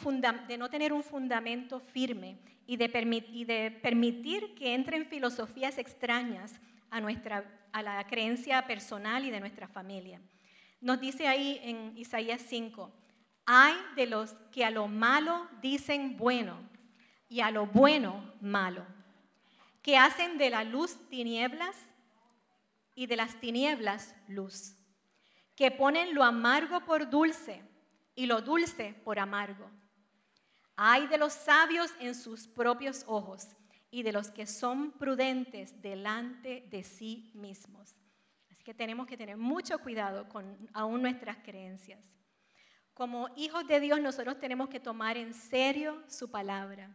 [0.47, 7.01] de, no tener un fundamento firme y de, de permitir que entren filosofías extrañas a,
[7.01, 10.21] nuestra, a la creencia personal y de nuestra familia.
[10.81, 12.93] Nos dice ahí en Isaías 5,
[13.47, 16.59] hay de los que a lo malo dicen bueno
[17.29, 18.85] y a lo bueno malo,
[19.83, 21.77] que hacen de la luz tinieblas
[22.95, 24.75] y de las tinieblas luz,
[25.55, 27.63] que ponen lo amargo por dulce
[28.15, 29.71] y lo dulce por amargo.
[30.77, 33.49] Hay de los sabios en sus propios ojos
[33.91, 37.95] y de los que son prudentes delante de sí mismos.
[38.51, 42.17] Así que tenemos que tener mucho cuidado con aún nuestras creencias.
[42.95, 46.95] Como hijos de Dios nosotros tenemos que tomar en serio su palabra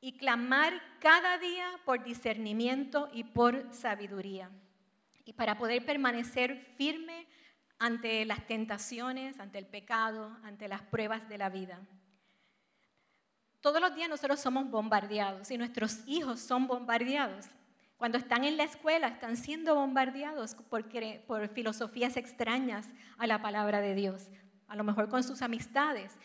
[0.00, 4.50] y clamar cada día por discernimiento y por sabiduría.
[5.24, 7.26] Y para poder permanecer firme
[7.78, 11.80] ante las tentaciones, ante el pecado, ante las pruebas de la vida.
[13.60, 17.46] Todos los días nosotros somos bombardeados y nuestros hijos son bombardeados.
[17.96, 20.84] Cuando están en la escuela están siendo bombardeados por,
[21.26, 22.86] por filosofías extrañas
[23.16, 24.28] a la palabra de Dios,
[24.68, 26.16] a lo mejor con sus amistades,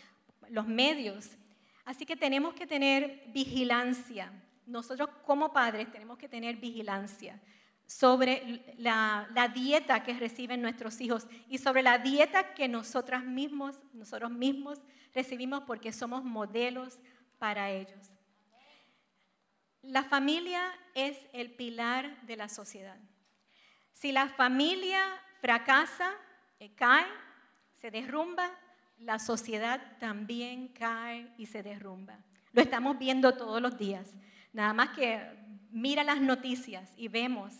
[0.49, 1.31] los medios.
[1.85, 4.31] Así que tenemos que tener vigilancia.
[4.67, 7.41] Nosotros como padres tenemos que tener vigilancia
[7.97, 14.31] sobre la, dieta que reciben nuestros hijos y sobre la dieta que nosotras mismos, nosotros
[14.31, 14.79] mismos
[15.13, 16.97] recibimos porque somos modelos
[17.37, 18.11] para ellos.
[19.83, 22.97] La familia es el pilar de la sociedad.
[23.93, 25.03] Si la familia
[25.39, 26.13] fracasa,
[26.59, 27.05] eh, cae,
[27.79, 28.49] se derrumba,
[28.97, 32.17] la sociedad también cae y se derrumba.
[32.53, 34.09] Lo estamos viendo todos los días.
[34.51, 35.21] Nada más que
[35.69, 37.53] mira las noticias y vemos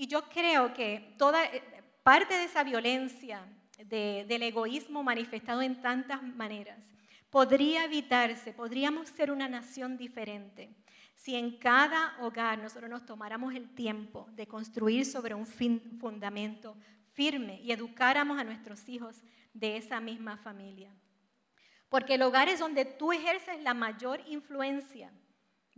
[0.00, 1.62] y yo creo que toda eh,
[2.02, 3.44] parte de esa violencia,
[3.84, 6.90] del egoísmo manifestado en tantas maneras,
[7.28, 10.74] podría evitarse, podríamos ser una nación diferente
[11.14, 16.78] si en cada hogar nosotros nos tomáramos el tiempo de construir sobre un fundamento
[17.12, 20.94] firme y educáramos a nuestros hijos de esa misma familia.
[21.90, 25.12] Porque el hogar es donde tú ejerces la mayor influencia.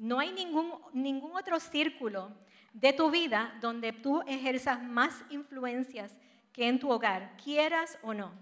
[0.03, 2.33] No hay ningún, ningún otro círculo
[2.73, 6.19] de tu vida donde tú ejerzas más influencias
[6.53, 8.33] que en tu hogar, quieras o no.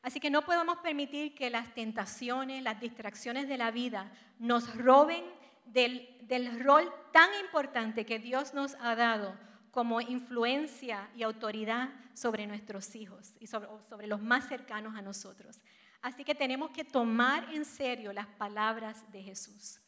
[0.00, 5.22] Así que no podemos permitir que las tentaciones, las distracciones de la vida nos roben
[5.66, 9.36] del, rol tan importante que Dios nos ha dado
[9.72, 15.58] como influencia y autoridad sobre nuestros hijos y sobre, sobre los más cercanos a nosotros.
[16.00, 19.78] Así que tenemos que tomar en serio las palabras de Jesús.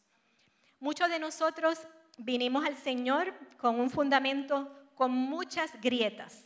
[0.80, 1.78] Muchos de nosotros
[2.18, 6.44] vinimos al Señor con un fundamento con muchas grietas.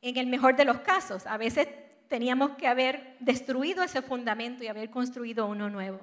[0.00, 1.68] En el mejor de los casos, a veces
[2.08, 6.00] teníamos que haber destruido ese fundamento y haber construido uno nuevo.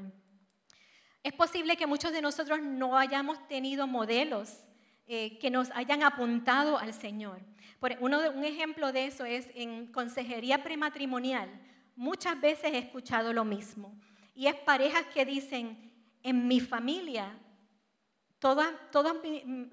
[1.24, 4.60] Es posible que muchos de nosotros no hayamos tenido modelos
[5.06, 7.41] eh, que nos hayan apuntado al Señor.
[7.80, 11.50] Por, un ejemplo de eso es en consejería prematrimonial.
[11.96, 13.96] Muchas veces he escuchado lo mismo.
[14.34, 15.90] Y es parejas que dicen,
[16.23, 17.38] en mi familia
[18.41, 18.73] Todas,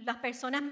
[0.01, 0.63] las personas,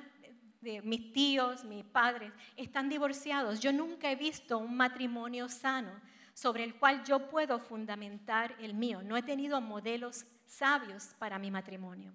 [0.60, 3.58] mis tíos, mis padres, están divorciados.
[3.58, 5.98] Yo nunca he visto un matrimonio sano
[6.34, 9.00] sobre el cual yo puedo fundamentar el mío.
[9.02, 12.12] No he tenido modelos sabios para mi matrimonio.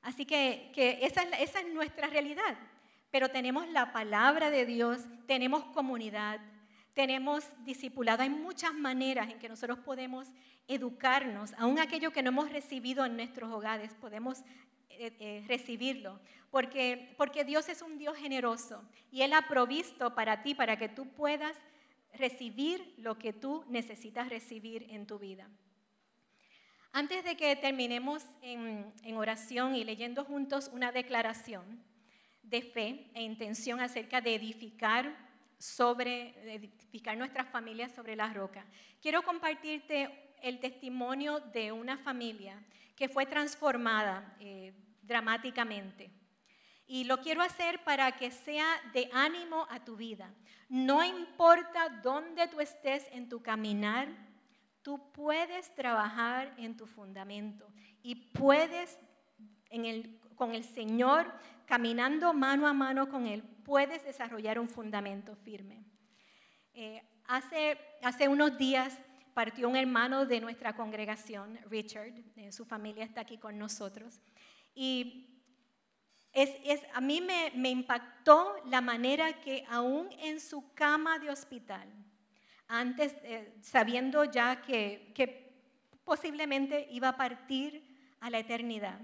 [0.00, 2.56] Así que, esa, es, esa es nuestra realidad.
[3.10, 6.40] Pero tenemos la palabra de Dios, tenemos comunidad,
[6.94, 8.22] tenemos discipulado.
[8.22, 10.28] Hay muchas maneras en que nosotros podemos
[10.68, 14.40] educarnos, aún aquello que no hemos recibido en nuestros hogares, podemos
[14.90, 20.42] eh, eh, recibirlo, porque, porque Dios es un Dios generoso y Él ha provisto para
[20.42, 21.56] ti, para que tú puedas
[22.12, 25.48] recibir lo que tú necesitas recibir en tu vida.
[26.92, 31.82] Antes de que terminemos en, en, oración y leyendo juntos una declaración
[32.42, 35.29] de fe e intención acerca de edificar
[35.60, 38.64] sobre edificar nuestras familias sobre la roca,
[39.00, 42.58] quiero compartirte el testimonio de una familia
[42.96, 46.10] que fue transformada eh, dramáticamente.
[46.86, 50.32] Y lo quiero hacer para que sea de ánimo a tu vida.
[50.70, 54.08] No importa dónde tú estés en tu caminar,
[54.82, 57.70] tú puedes trabajar en tu fundamento
[58.02, 58.98] y puedes
[60.40, 61.30] con el Señor,
[61.66, 65.84] caminando mano a mano con Él, puedes desarrollar un fundamento firme.
[66.72, 68.98] Eh, hace, hace unos días
[69.34, 74.22] partió un hermano de nuestra congregación, Richard, eh, su familia está aquí con nosotros.
[74.74, 75.26] Y
[76.32, 81.86] Es, a mí me, impactó la manera que aún en su cama de hospital,
[82.66, 85.52] antes, eh, sabiendo ya que, que
[86.02, 87.84] posiblemente iba a partir
[88.20, 89.00] a la eternidad,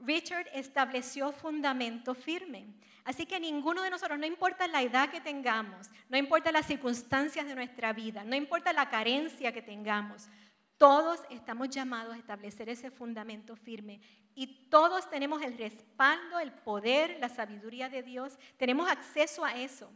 [0.00, 2.66] Richard estableció fundamento firme.
[3.04, 7.46] Así que ninguno de nosotros, no importa la edad que tengamos, no importa las circunstancias
[7.46, 10.28] de nuestra vida, no importa la carencia que tengamos,
[10.76, 14.00] todos estamos llamados a establecer ese fundamento firme
[14.34, 18.38] y todos tenemos el respaldo, el poder, la sabiduría de Dios.
[18.56, 19.90] Tenemos acceso a eso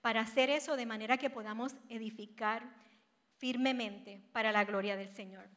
[0.00, 2.62] para hacer eso de manera que podamos edificar
[3.38, 5.48] firmemente para la gloria del Señor.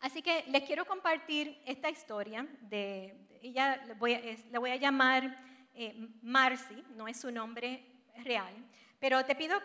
[0.00, 5.44] Así que les quiero compartir esta historia de, ella la voy a, llamar
[5.74, 7.84] eh, Marcy, no es su nombre
[8.24, 8.54] real,
[9.00, 9.60] pero te pido,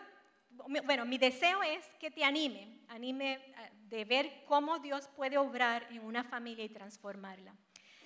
[0.84, 5.86] bueno, mi deseo es que te anime, anime eh, de ver cómo Dios puede obrar
[5.90, 7.54] en una familia y transformarla.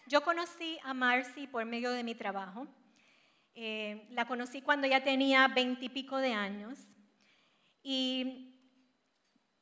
[0.06, 2.66] Yo conocí a Marcy por medio de mi trabajo.
[3.54, 6.78] Eh, la conocí cuando ya tenía veintipico de años
[7.82, 8.47] y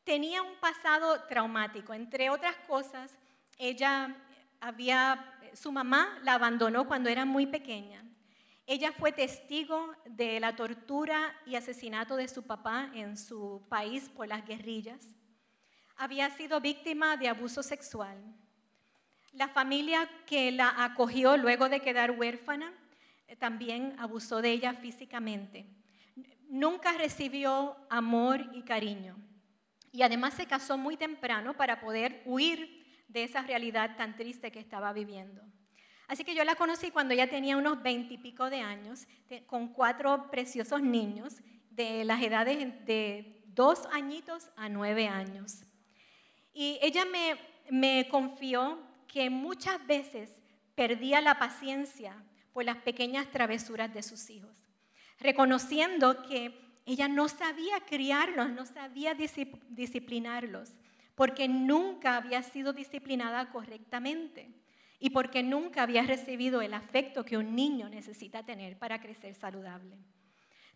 [0.07, 1.93] tenía un pasado traumático.
[1.93, 3.19] Entre otras cosas,
[3.59, 4.17] ella
[4.61, 8.05] había, su mamá la abandonó cuando era muy pequeña.
[8.69, 14.29] Ella fue testigo de la tortura y asesinato de su papá en su país por
[14.29, 15.15] las guerrillas.
[15.97, 18.17] Había sido víctima de abuso sexual.
[19.33, 22.73] La familia que la acogió luego de quedar huérfana
[23.27, 25.67] eh, también abusó de ella físicamente.
[26.49, 29.17] Nunca recibió amor y cariño
[29.93, 34.59] y además se casó muy temprano para poder huir de esa realidad tan triste que
[34.59, 35.43] estaba viviendo.
[36.09, 39.07] Así que yo la conocí cuando ella tenía unos veintipico de años,
[39.47, 45.65] con cuatro preciosos niños de las edades de dos añitos a nueve años.
[46.53, 47.37] Y ella me,
[47.71, 48.79] me confió
[49.09, 50.31] que muchas veces
[50.75, 52.23] perdía la paciencia
[52.53, 54.69] por las pequeñas travesuras de sus hijos,
[55.19, 60.71] reconociendo que ella no sabía criarlos, no sabía disciplinarlos,
[61.17, 64.53] porque nunca había sido disciplinada correctamente
[65.01, 69.97] y porque nunca había recibido el afecto que un niño necesita tener para crecer saludable.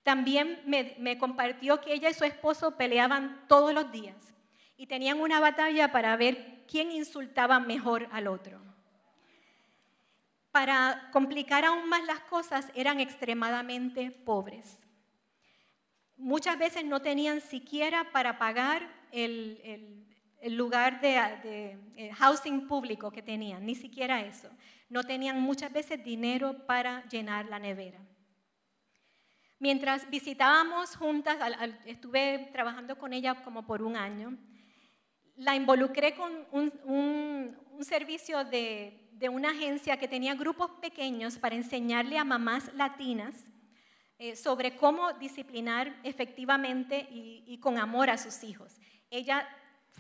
[0.03, 4.35] También me, compartió que ella y su esposo peleaban todos los días
[4.77, 8.61] y tenían una batalla para ver quién insultaba mejor al otro.
[10.51, 14.90] Para complicar aún más las cosas, eran extremadamente pobres
[16.21, 20.07] muchas veces no tenían siquiera para pagar el,
[20.45, 24.49] lugar de, eh, housing público que tenían, ni siquiera eso.
[24.89, 28.01] No tenían muchas veces dinero para llenar la nevera.
[29.59, 31.37] Mientras visitábamos juntas,
[31.85, 34.37] estuve trabajando con ella como por un año,
[35.37, 42.19] la involucré con un, servicio de, de una agencia que tenía grupos pequeños para enseñarle
[42.19, 43.51] a mamás latinas
[44.23, 48.79] eh, sobre cómo disciplinar efectivamente y, con amor a sus hijos.
[49.09, 49.49] Ella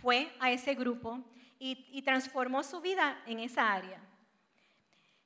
[0.02, 1.24] fue a ese grupo
[1.58, 3.98] y, transformó su vida en esa área.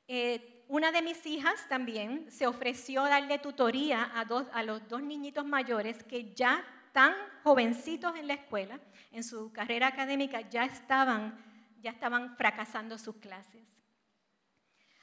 [0.06, 5.44] Eh, una de mis hijas también se ofreció darle tutoría a, a los dos niñitos
[5.44, 8.78] mayores que ya tan jovencitos en la escuela,
[9.10, 11.36] en su carrera académica, ya estaban,
[11.82, 13.66] ya estaban fracasando sus clases.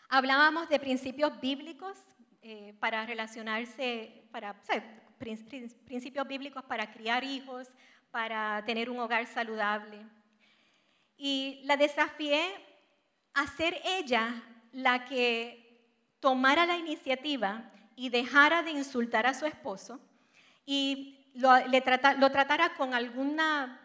[0.07, 1.97] Hablábamos de principios bíblicos
[2.41, 4.55] eh, para relacionarse, para
[5.19, 7.67] principios bíblicos para criar hijos,
[8.09, 9.99] para tener un hogar saludable.
[11.17, 12.41] Y la desafié
[13.35, 15.61] a ser ella la que
[16.19, 19.99] tomara la iniciativa y dejara de insultar a su esposo
[20.65, 21.51] y lo,
[22.31, 23.79] tratara con alguna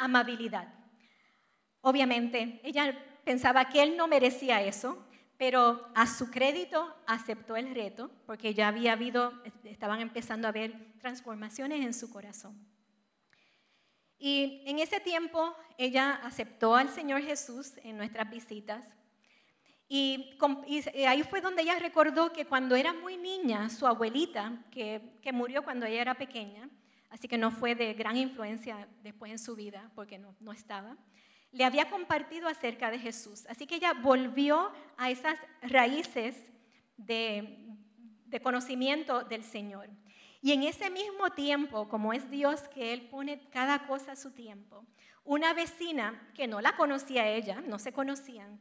[0.00, 0.74] amabilidad.
[1.80, 5.05] Obviamente, ella pensaba que él no merecía eso,
[5.38, 9.32] pero a su crédito aceptó el reto porque ya había habido,
[9.64, 12.56] estaban empezando a haber transformaciones en su corazón.
[14.18, 18.94] Y en ese tiempo ella aceptó al Señor Jesús en nuestras visitas.
[19.88, 20.36] Y,
[21.06, 25.00] ahí fue donde ella recordó que cuando era muy niña, su abuelita, que,
[25.32, 26.68] murió cuando ella era pequeña,
[27.10, 30.96] así que no fue de gran influencia después en su vida porque no, no estaba,
[31.56, 33.46] le había compartido acerca de Jesús.
[33.48, 36.36] Así que ella volvió a esas raíces
[36.98, 37.62] de,
[38.42, 39.88] conocimiento del Señor.
[40.42, 44.32] Y en ese mismo tiempo, como es Dios que Él pone cada cosa a su
[44.32, 44.84] tiempo,
[45.24, 48.60] una vecina que no la conocía ella, no se conocían,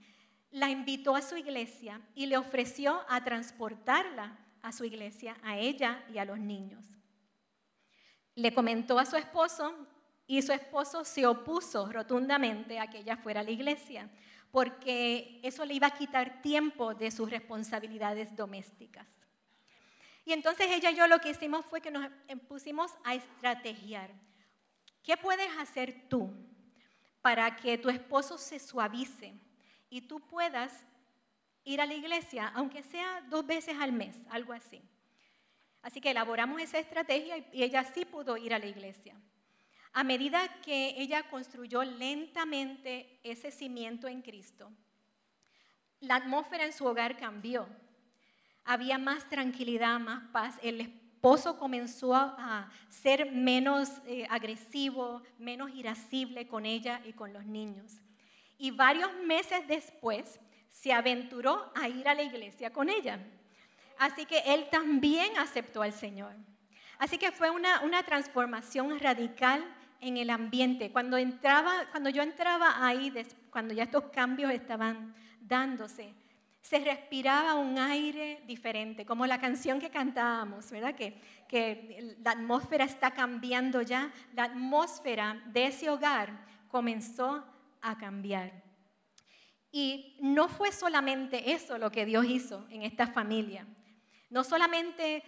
[0.51, 6.01] la invitó a su iglesia y le ofreció a transportarla a su iglesia, a ella
[6.13, 6.85] y a los niños.
[8.35, 9.75] Le comentó a su esposo
[10.27, 14.09] y su esposo se opuso rotundamente a que ella fuera a la iglesia,
[14.51, 19.05] porque eso le iba a quitar tiempo de sus responsabilidades domésticas.
[20.25, 22.09] Y entonces ella y yo lo que hicimos fue que nos
[22.47, 24.09] pusimos a estrategiar.
[25.03, 26.31] ¿Qué puedes hacer tú
[27.21, 29.33] para que tu esposo se suavice
[29.89, 30.83] y tú puedas
[31.63, 34.81] ir a la iglesia, aunque sea dos veces al mes, algo así?
[35.83, 39.15] Así que elaboramos esa estrategia y ella sí pudo ir a la iglesia.
[39.95, 44.69] A medida que ella construyó lentamente ese cimiento en Cristo,
[46.01, 47.65] la atmósfera en su hogar cambió.
[48.65, 50.59] Había más tranquilidad, más paz.
[50.61, 57.45] El esposo comenzó a ser menos eh, agresivo, menos irascible con ella y con los
[57.45, 57.93] niños.
[58.57, 63.17] Y varios meses después se aventuró a ir a la iglesia con ella.
[63.97, 66.35] Así que él también aceptó al Señor.
[66.97, 69.65] Así que fue una, transformación radical
[70.01, 70.91] en el ambiente.
[70.91, 73.13] Cuando, entraba, cuando yo entraba ahí,
[73.49, 76.13] cuando ya estos cambios estaban dándose,
[76.61, 80.95] se respiraba un aire diferente, como la canción que cantábamos, ¿verdad?
[80.95, 84.11] Que, que la atmósfera está cambiando ya.
[84.33, 87.45] La atmósfera de ese hogar comenzó
[87.81, 88.51] a cambiar.
[89.71, 93.67] Y no fue solamente eso lo que Dios hizo en esta familia.
[94.29, 95.23] No solamente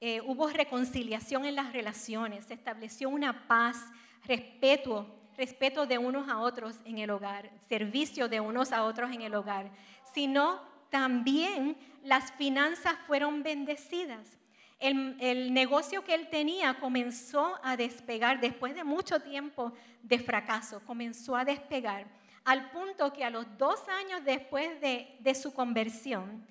[0.00, 3.76] eh, hubo reconciliación en las relaciones, se estableció una paz,
[4.24, 5.06] respeto,
[5.36, 9.34] respeto de unos a otros en el hogar, servicio de unos a otros en el
[9.34, 9.70] hogar,
[10.12, 10.60] sino
[10.90, 14.36] también las finanzas fueron bendecidas.
[14.78, 21.36] El, negocio que él tenía comenzó a despegar después de mucho tiempo de fracaso, comenzó
[21.36, 22.06] a despegar,
[22.44, 26.46] al punto que a los dos años después de, de su conversión,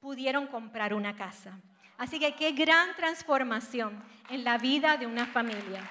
[0.00, 1.58] pudieron comprar una casa.
[1.96, 5.88] Así que qué gran transformación en la vida de una familia.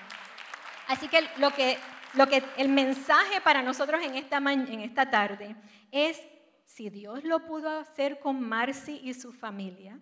[0.91, 1.77] Así que lo que,
[2.15, 5.55] lo que el mensaje para nosotros en esta, en esta tarde
[5.89, 6.21] es,
[6.65, 9.97] si Dios lo pudo hacer con Marcy y su familia,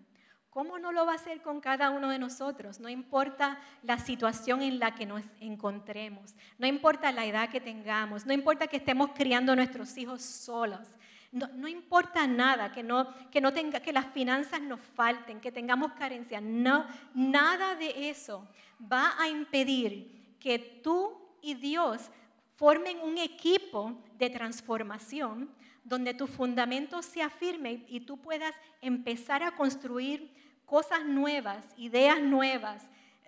[0.50, 2.80] ¿cómo no lo va a hacer con cada uno de nosotros?
[2.80, 8.26] No importa la situación en la que nos encontremos, no importa la edad que tengamos,
[8.26, 10.88] no importa que estemos criando a nuestros hijos solos,
[11.32, 15.92] no, importa nada, que no, que no tenga, que las finanzas nos falten, que tengamos
[15.92, 16.42] carencia.
[16.42, 18.48] No, nada de eso
[18.92, 22.10] va a impedir que tú y Dios
[22.56, 25.50] formen un equipo de transformación
[25.84, 30.32] donde tu fundamento se afirme y tú puedas empezar a construir
[30.66, 32.84] cosas nuevas, ideas nuevas,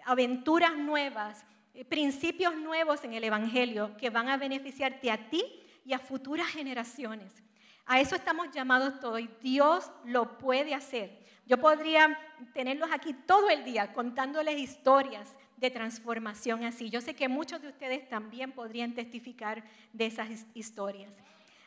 [0.05, 1.43] aventuras nuevas,
[1.73, 5.43] eh, principios nuevos en el Evangelio que van a beneficiarte a ti
[5.85, 7.41] y a futuras generaciones.
[7.85, 11.19] A eso estamos llamados todos y Dios lo puede hacer.
[11.45, 12.17] Yo podría
[12.53, 15.29] tenerlos aquí todo el día contándoles historias
[15.61, 16.89] de transformación así.
[16.89, 21.13] Yo sé que muchos de ustedes también podrían testificar de esas historias.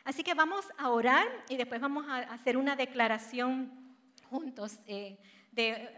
[0.03, 3.71] Así que vamos a orar y después vamos a hacer una declaración
[4.29, 4.77] juntos.
[4.85, 5.17] Eh,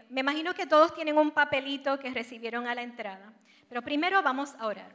[0.08, 3.32] me imagino que todos tienen un papelito que recibieron a la entrada,
[3.68, 4.94] pero primero vamos a orar.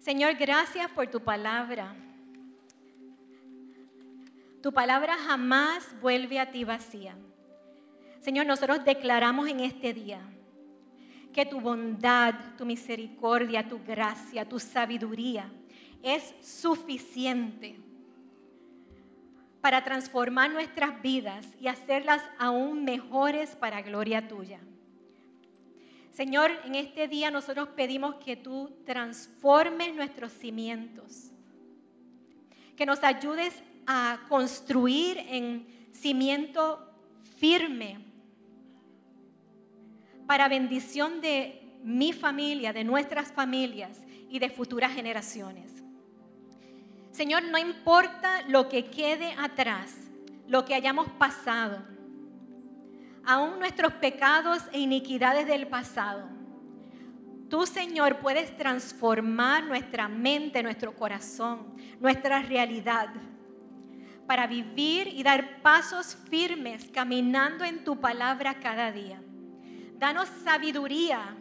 [0.00, 1.94] Señor, gracias por tu palabra.
[4.60, 7.14] Tu palabra jamás vuelve a ti vacía.
[8.18, 10.20] Señor, nosotros declaramos en este día
[11.32, 15.50] que tu bondad, tu misericordia, tu gracia, tu sabiduría
[16.02, 17.76] es suficiente
[19.60, 24.58] para transformar nuestras vidas y hacerlas aún mejores para gloria tuya.
[26.10, 31.30] Señor, en este día nosotros pedimos que tú transformes nuestros cimientos,
[32.76, 33.54] que nos ayudes
[33.86, 36.84] a construir en cimiento
[37.36, 38.11] firme
[40.32, 45.70] para bendición de mi familia, de nuestras familias y de futuras generaciones.
[47.10, 49.94] Señor, no importa lo que quede atrás,
[50.48, 51.84] lo que hayamos pasado,
[53.26, 56.26] aún nuestros pecados e iniquidades del pasado.
[57.50, 63.10] Tú, Señor, puedes transformar nuestra mente, nuestro corazón, nuestra realidad
[64.26, 69.20] para vivir y dar pasos firmes caminando en tu palabra cada día.
[70.02, 71.36] Danos sabiduría,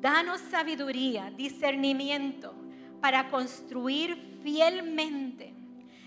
[0.00, 2.52] danos sabiduría, discernimiento
[3.00, 5.54] para construir fielmente,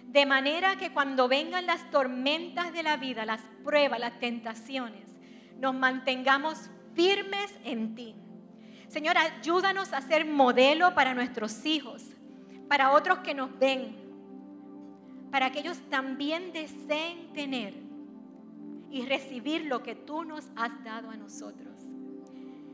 [0.07, 5.05] de manera que cuando vengan las tormentas de la vida, las pruebas, las tentaciones,
[5.57, 8.13] nos mantengamos firmes en ti.
[8.89, 12.03] Señor, ayúdanos a ser modelo para nuestros hijos,
[12.67, 13.95] para otros que nos ven,
[15.31, 17.88] para que ellos también deseen tener
[18.91, 21.73] y recibir lo que tú nos has dado a nosotros.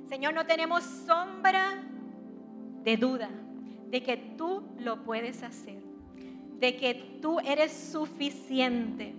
[0.07, 1.83] Señor, no tenemos sombra
[2.83, 3.29] de duda
[3.89, 5.83] de que tú lo puedes hacer.
[6.59, 9.13] de que tú eres suficiente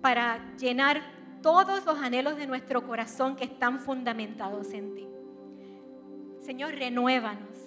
[0.00, 1.02] para llenar
[1.42, 5.06] todos los anhelos de nuestro corazón que están fundamentados en ti.
[6.40, 7.58] Señor, renuévanos,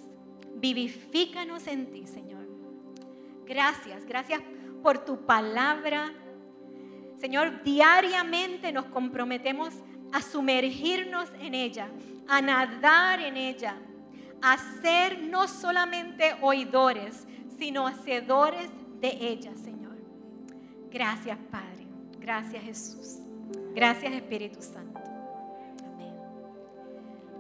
[0.56, 2.48] vivifícanos en ti, Señor.
[3.46, 4.42] Gracias, gracias
[4.82, 6.14] por tu palabra.
[7.20, 9.74] Señor, diariamente nos comprometemos
[10.14, 11.90] a sumergirnos en ella,
[12.28, 13.76] a nadar en ella,
[14.42, 18.70] a ser no solamente oidores, sino hacedores
[19.02, 19.98] de ella, Señor.
[20.90, 21.88] Gracias, Padre.
[22.20, 23.18] Gracias, Jesús.
[23.76, 25.02] Gracias, Espíritu Santo.
[25.84, 26.16] Amén.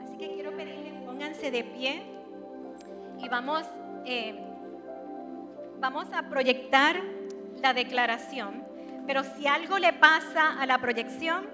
[0.03, 2.03] Así que quiero pedirles, pónganse de pie
[3.17, 3.63] y vamos,
[4.05, 4.35] eh,
[5.79, 7.01] vamos a proyectar
[7.61, 8.68] la declaración.
[9.09, 11.47] Pero si algo le pasa a la proyección,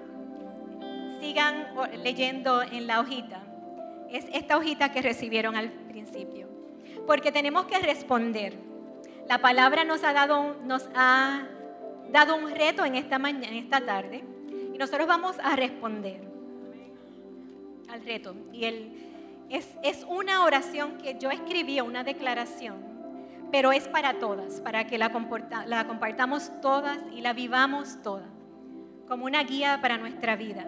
[1.18, 1.68] sigan
[2.02, 3.40] leyendo en la hojita.
[4.10, 6.50] Es esta hojita que recibieron al principio.
[7.06, 8.58] Porque tenemos que responder.
[9.26, 11.44] La palabra nos ha dado, nos ha
[12.10, 14.22] dado un reto en esta mañana, en esta tarde,
[14.74, 16.20] y nosotros vamos a responder
[17.88, 18.36] al reto.
[18.52, 18.66] Y
[19.48, 22.95] es, es una oración que yo escribí, una declaración,
[23.56, 25.10] pero es para todas, para que la,
[25.66, 28.28] la compartamos todas y la vivamos todas,
[29.08, 30.66] como una guía para nuestra vida.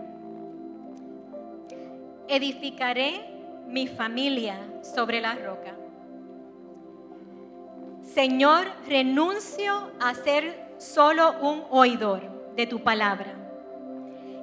[2.28, 3.26] Edificaré
[3.66, 5.74] mi familia sobre la roca.
[8.00, 12.22] Señor, renuncio a ser solo un oidor
[12.56, 13.34] de tu palabra.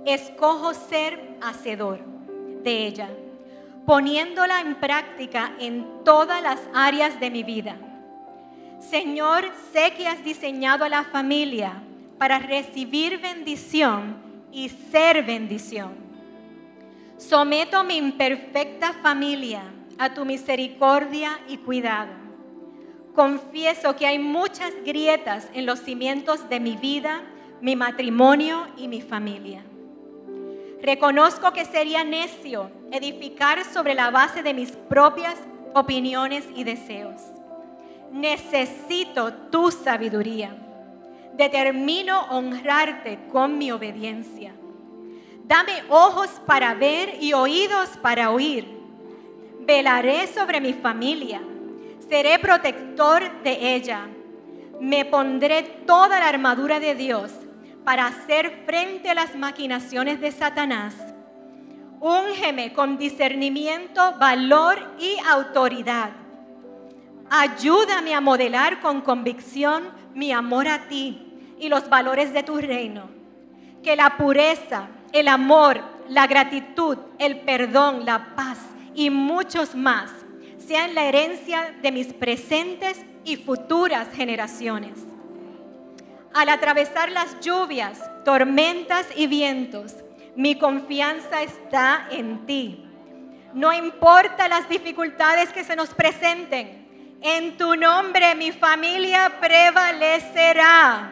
[0.06, 2.00] Escojo ser hacedor
[2.62, 3.10] de ella,
[3.88, 7.76] poniéndola en práctica en todas las áreas de mi vida.
[8.90, 11.82] Señor, sé que has diseñado a la familia
[12.18, 14.18] para recibir bendición
[14.52, 15.94] y ser bendición.
[17.18, 19.64] Someto mi imperfecta familia
[19.98, 22.12] a tu misericordia y cuidado.
[23.16, 27.24] Confieso que hay muchas grietas en los cimientos de mi vida,
[27.62, 29.64] mi matrimonio y mi familia.
[30.82, 35.36] Reconozco que sería necio edificar sobre la base de mis propias
[35.74, 37.22] opiniones y deseos.
[38.12, 40.56] Necesito tu sabiduría.
[41.34, 44.54] Determino honrarte con mi obediencia
[45.48, 48.68] Dame ojos para ver y oídos para oír.
[49.60, 51.40] Velaré sobre mi familia.
[52.10, 54.08] Seré protector de ella.
[54.82, 57.32] Me pondré toda la armadura de Dios
[57.84, 60.96] para hacer frente a las maquinaciones de Satanás.
[62.00, 66.10] Úngeme con discernimiento, valor y autoridad.
[67.30, 73.10] Ayúdame a modelar con convicción mi amor a ti y los valores de tu reino.
[73.84, 78.60] Que la pureza, el amor, la gratitud, el perdón, la paz
[78.94, 80.12] y muchos más
[80.58, 85.00] sean la herencia de mis presentes y futuras generaciones.
[86.34, 89.96] Al atravesar las lluvias, tormentas y vientos,
[90.36, 92.86] mi confianza está en ti.
[93.54, 96.85] No importa las dificultades que se nos presenten,
[97.26, 101.10] en tu nombre mi familia prevalecerá.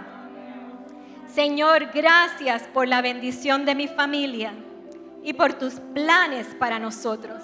[1.27, 4.53] Señor, gracias por la bendición de mi familia
[5.23, 7.41] y por tus planes para nosotros.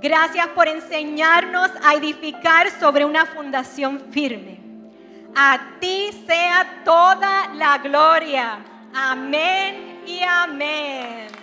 [0.00, 4.58] Gracias por enseñarnos a edificar sobre una fundación firme.
[5.36, 8.58] A ti sea toda la gloria.
[8.94, 11.41] Amén y amén.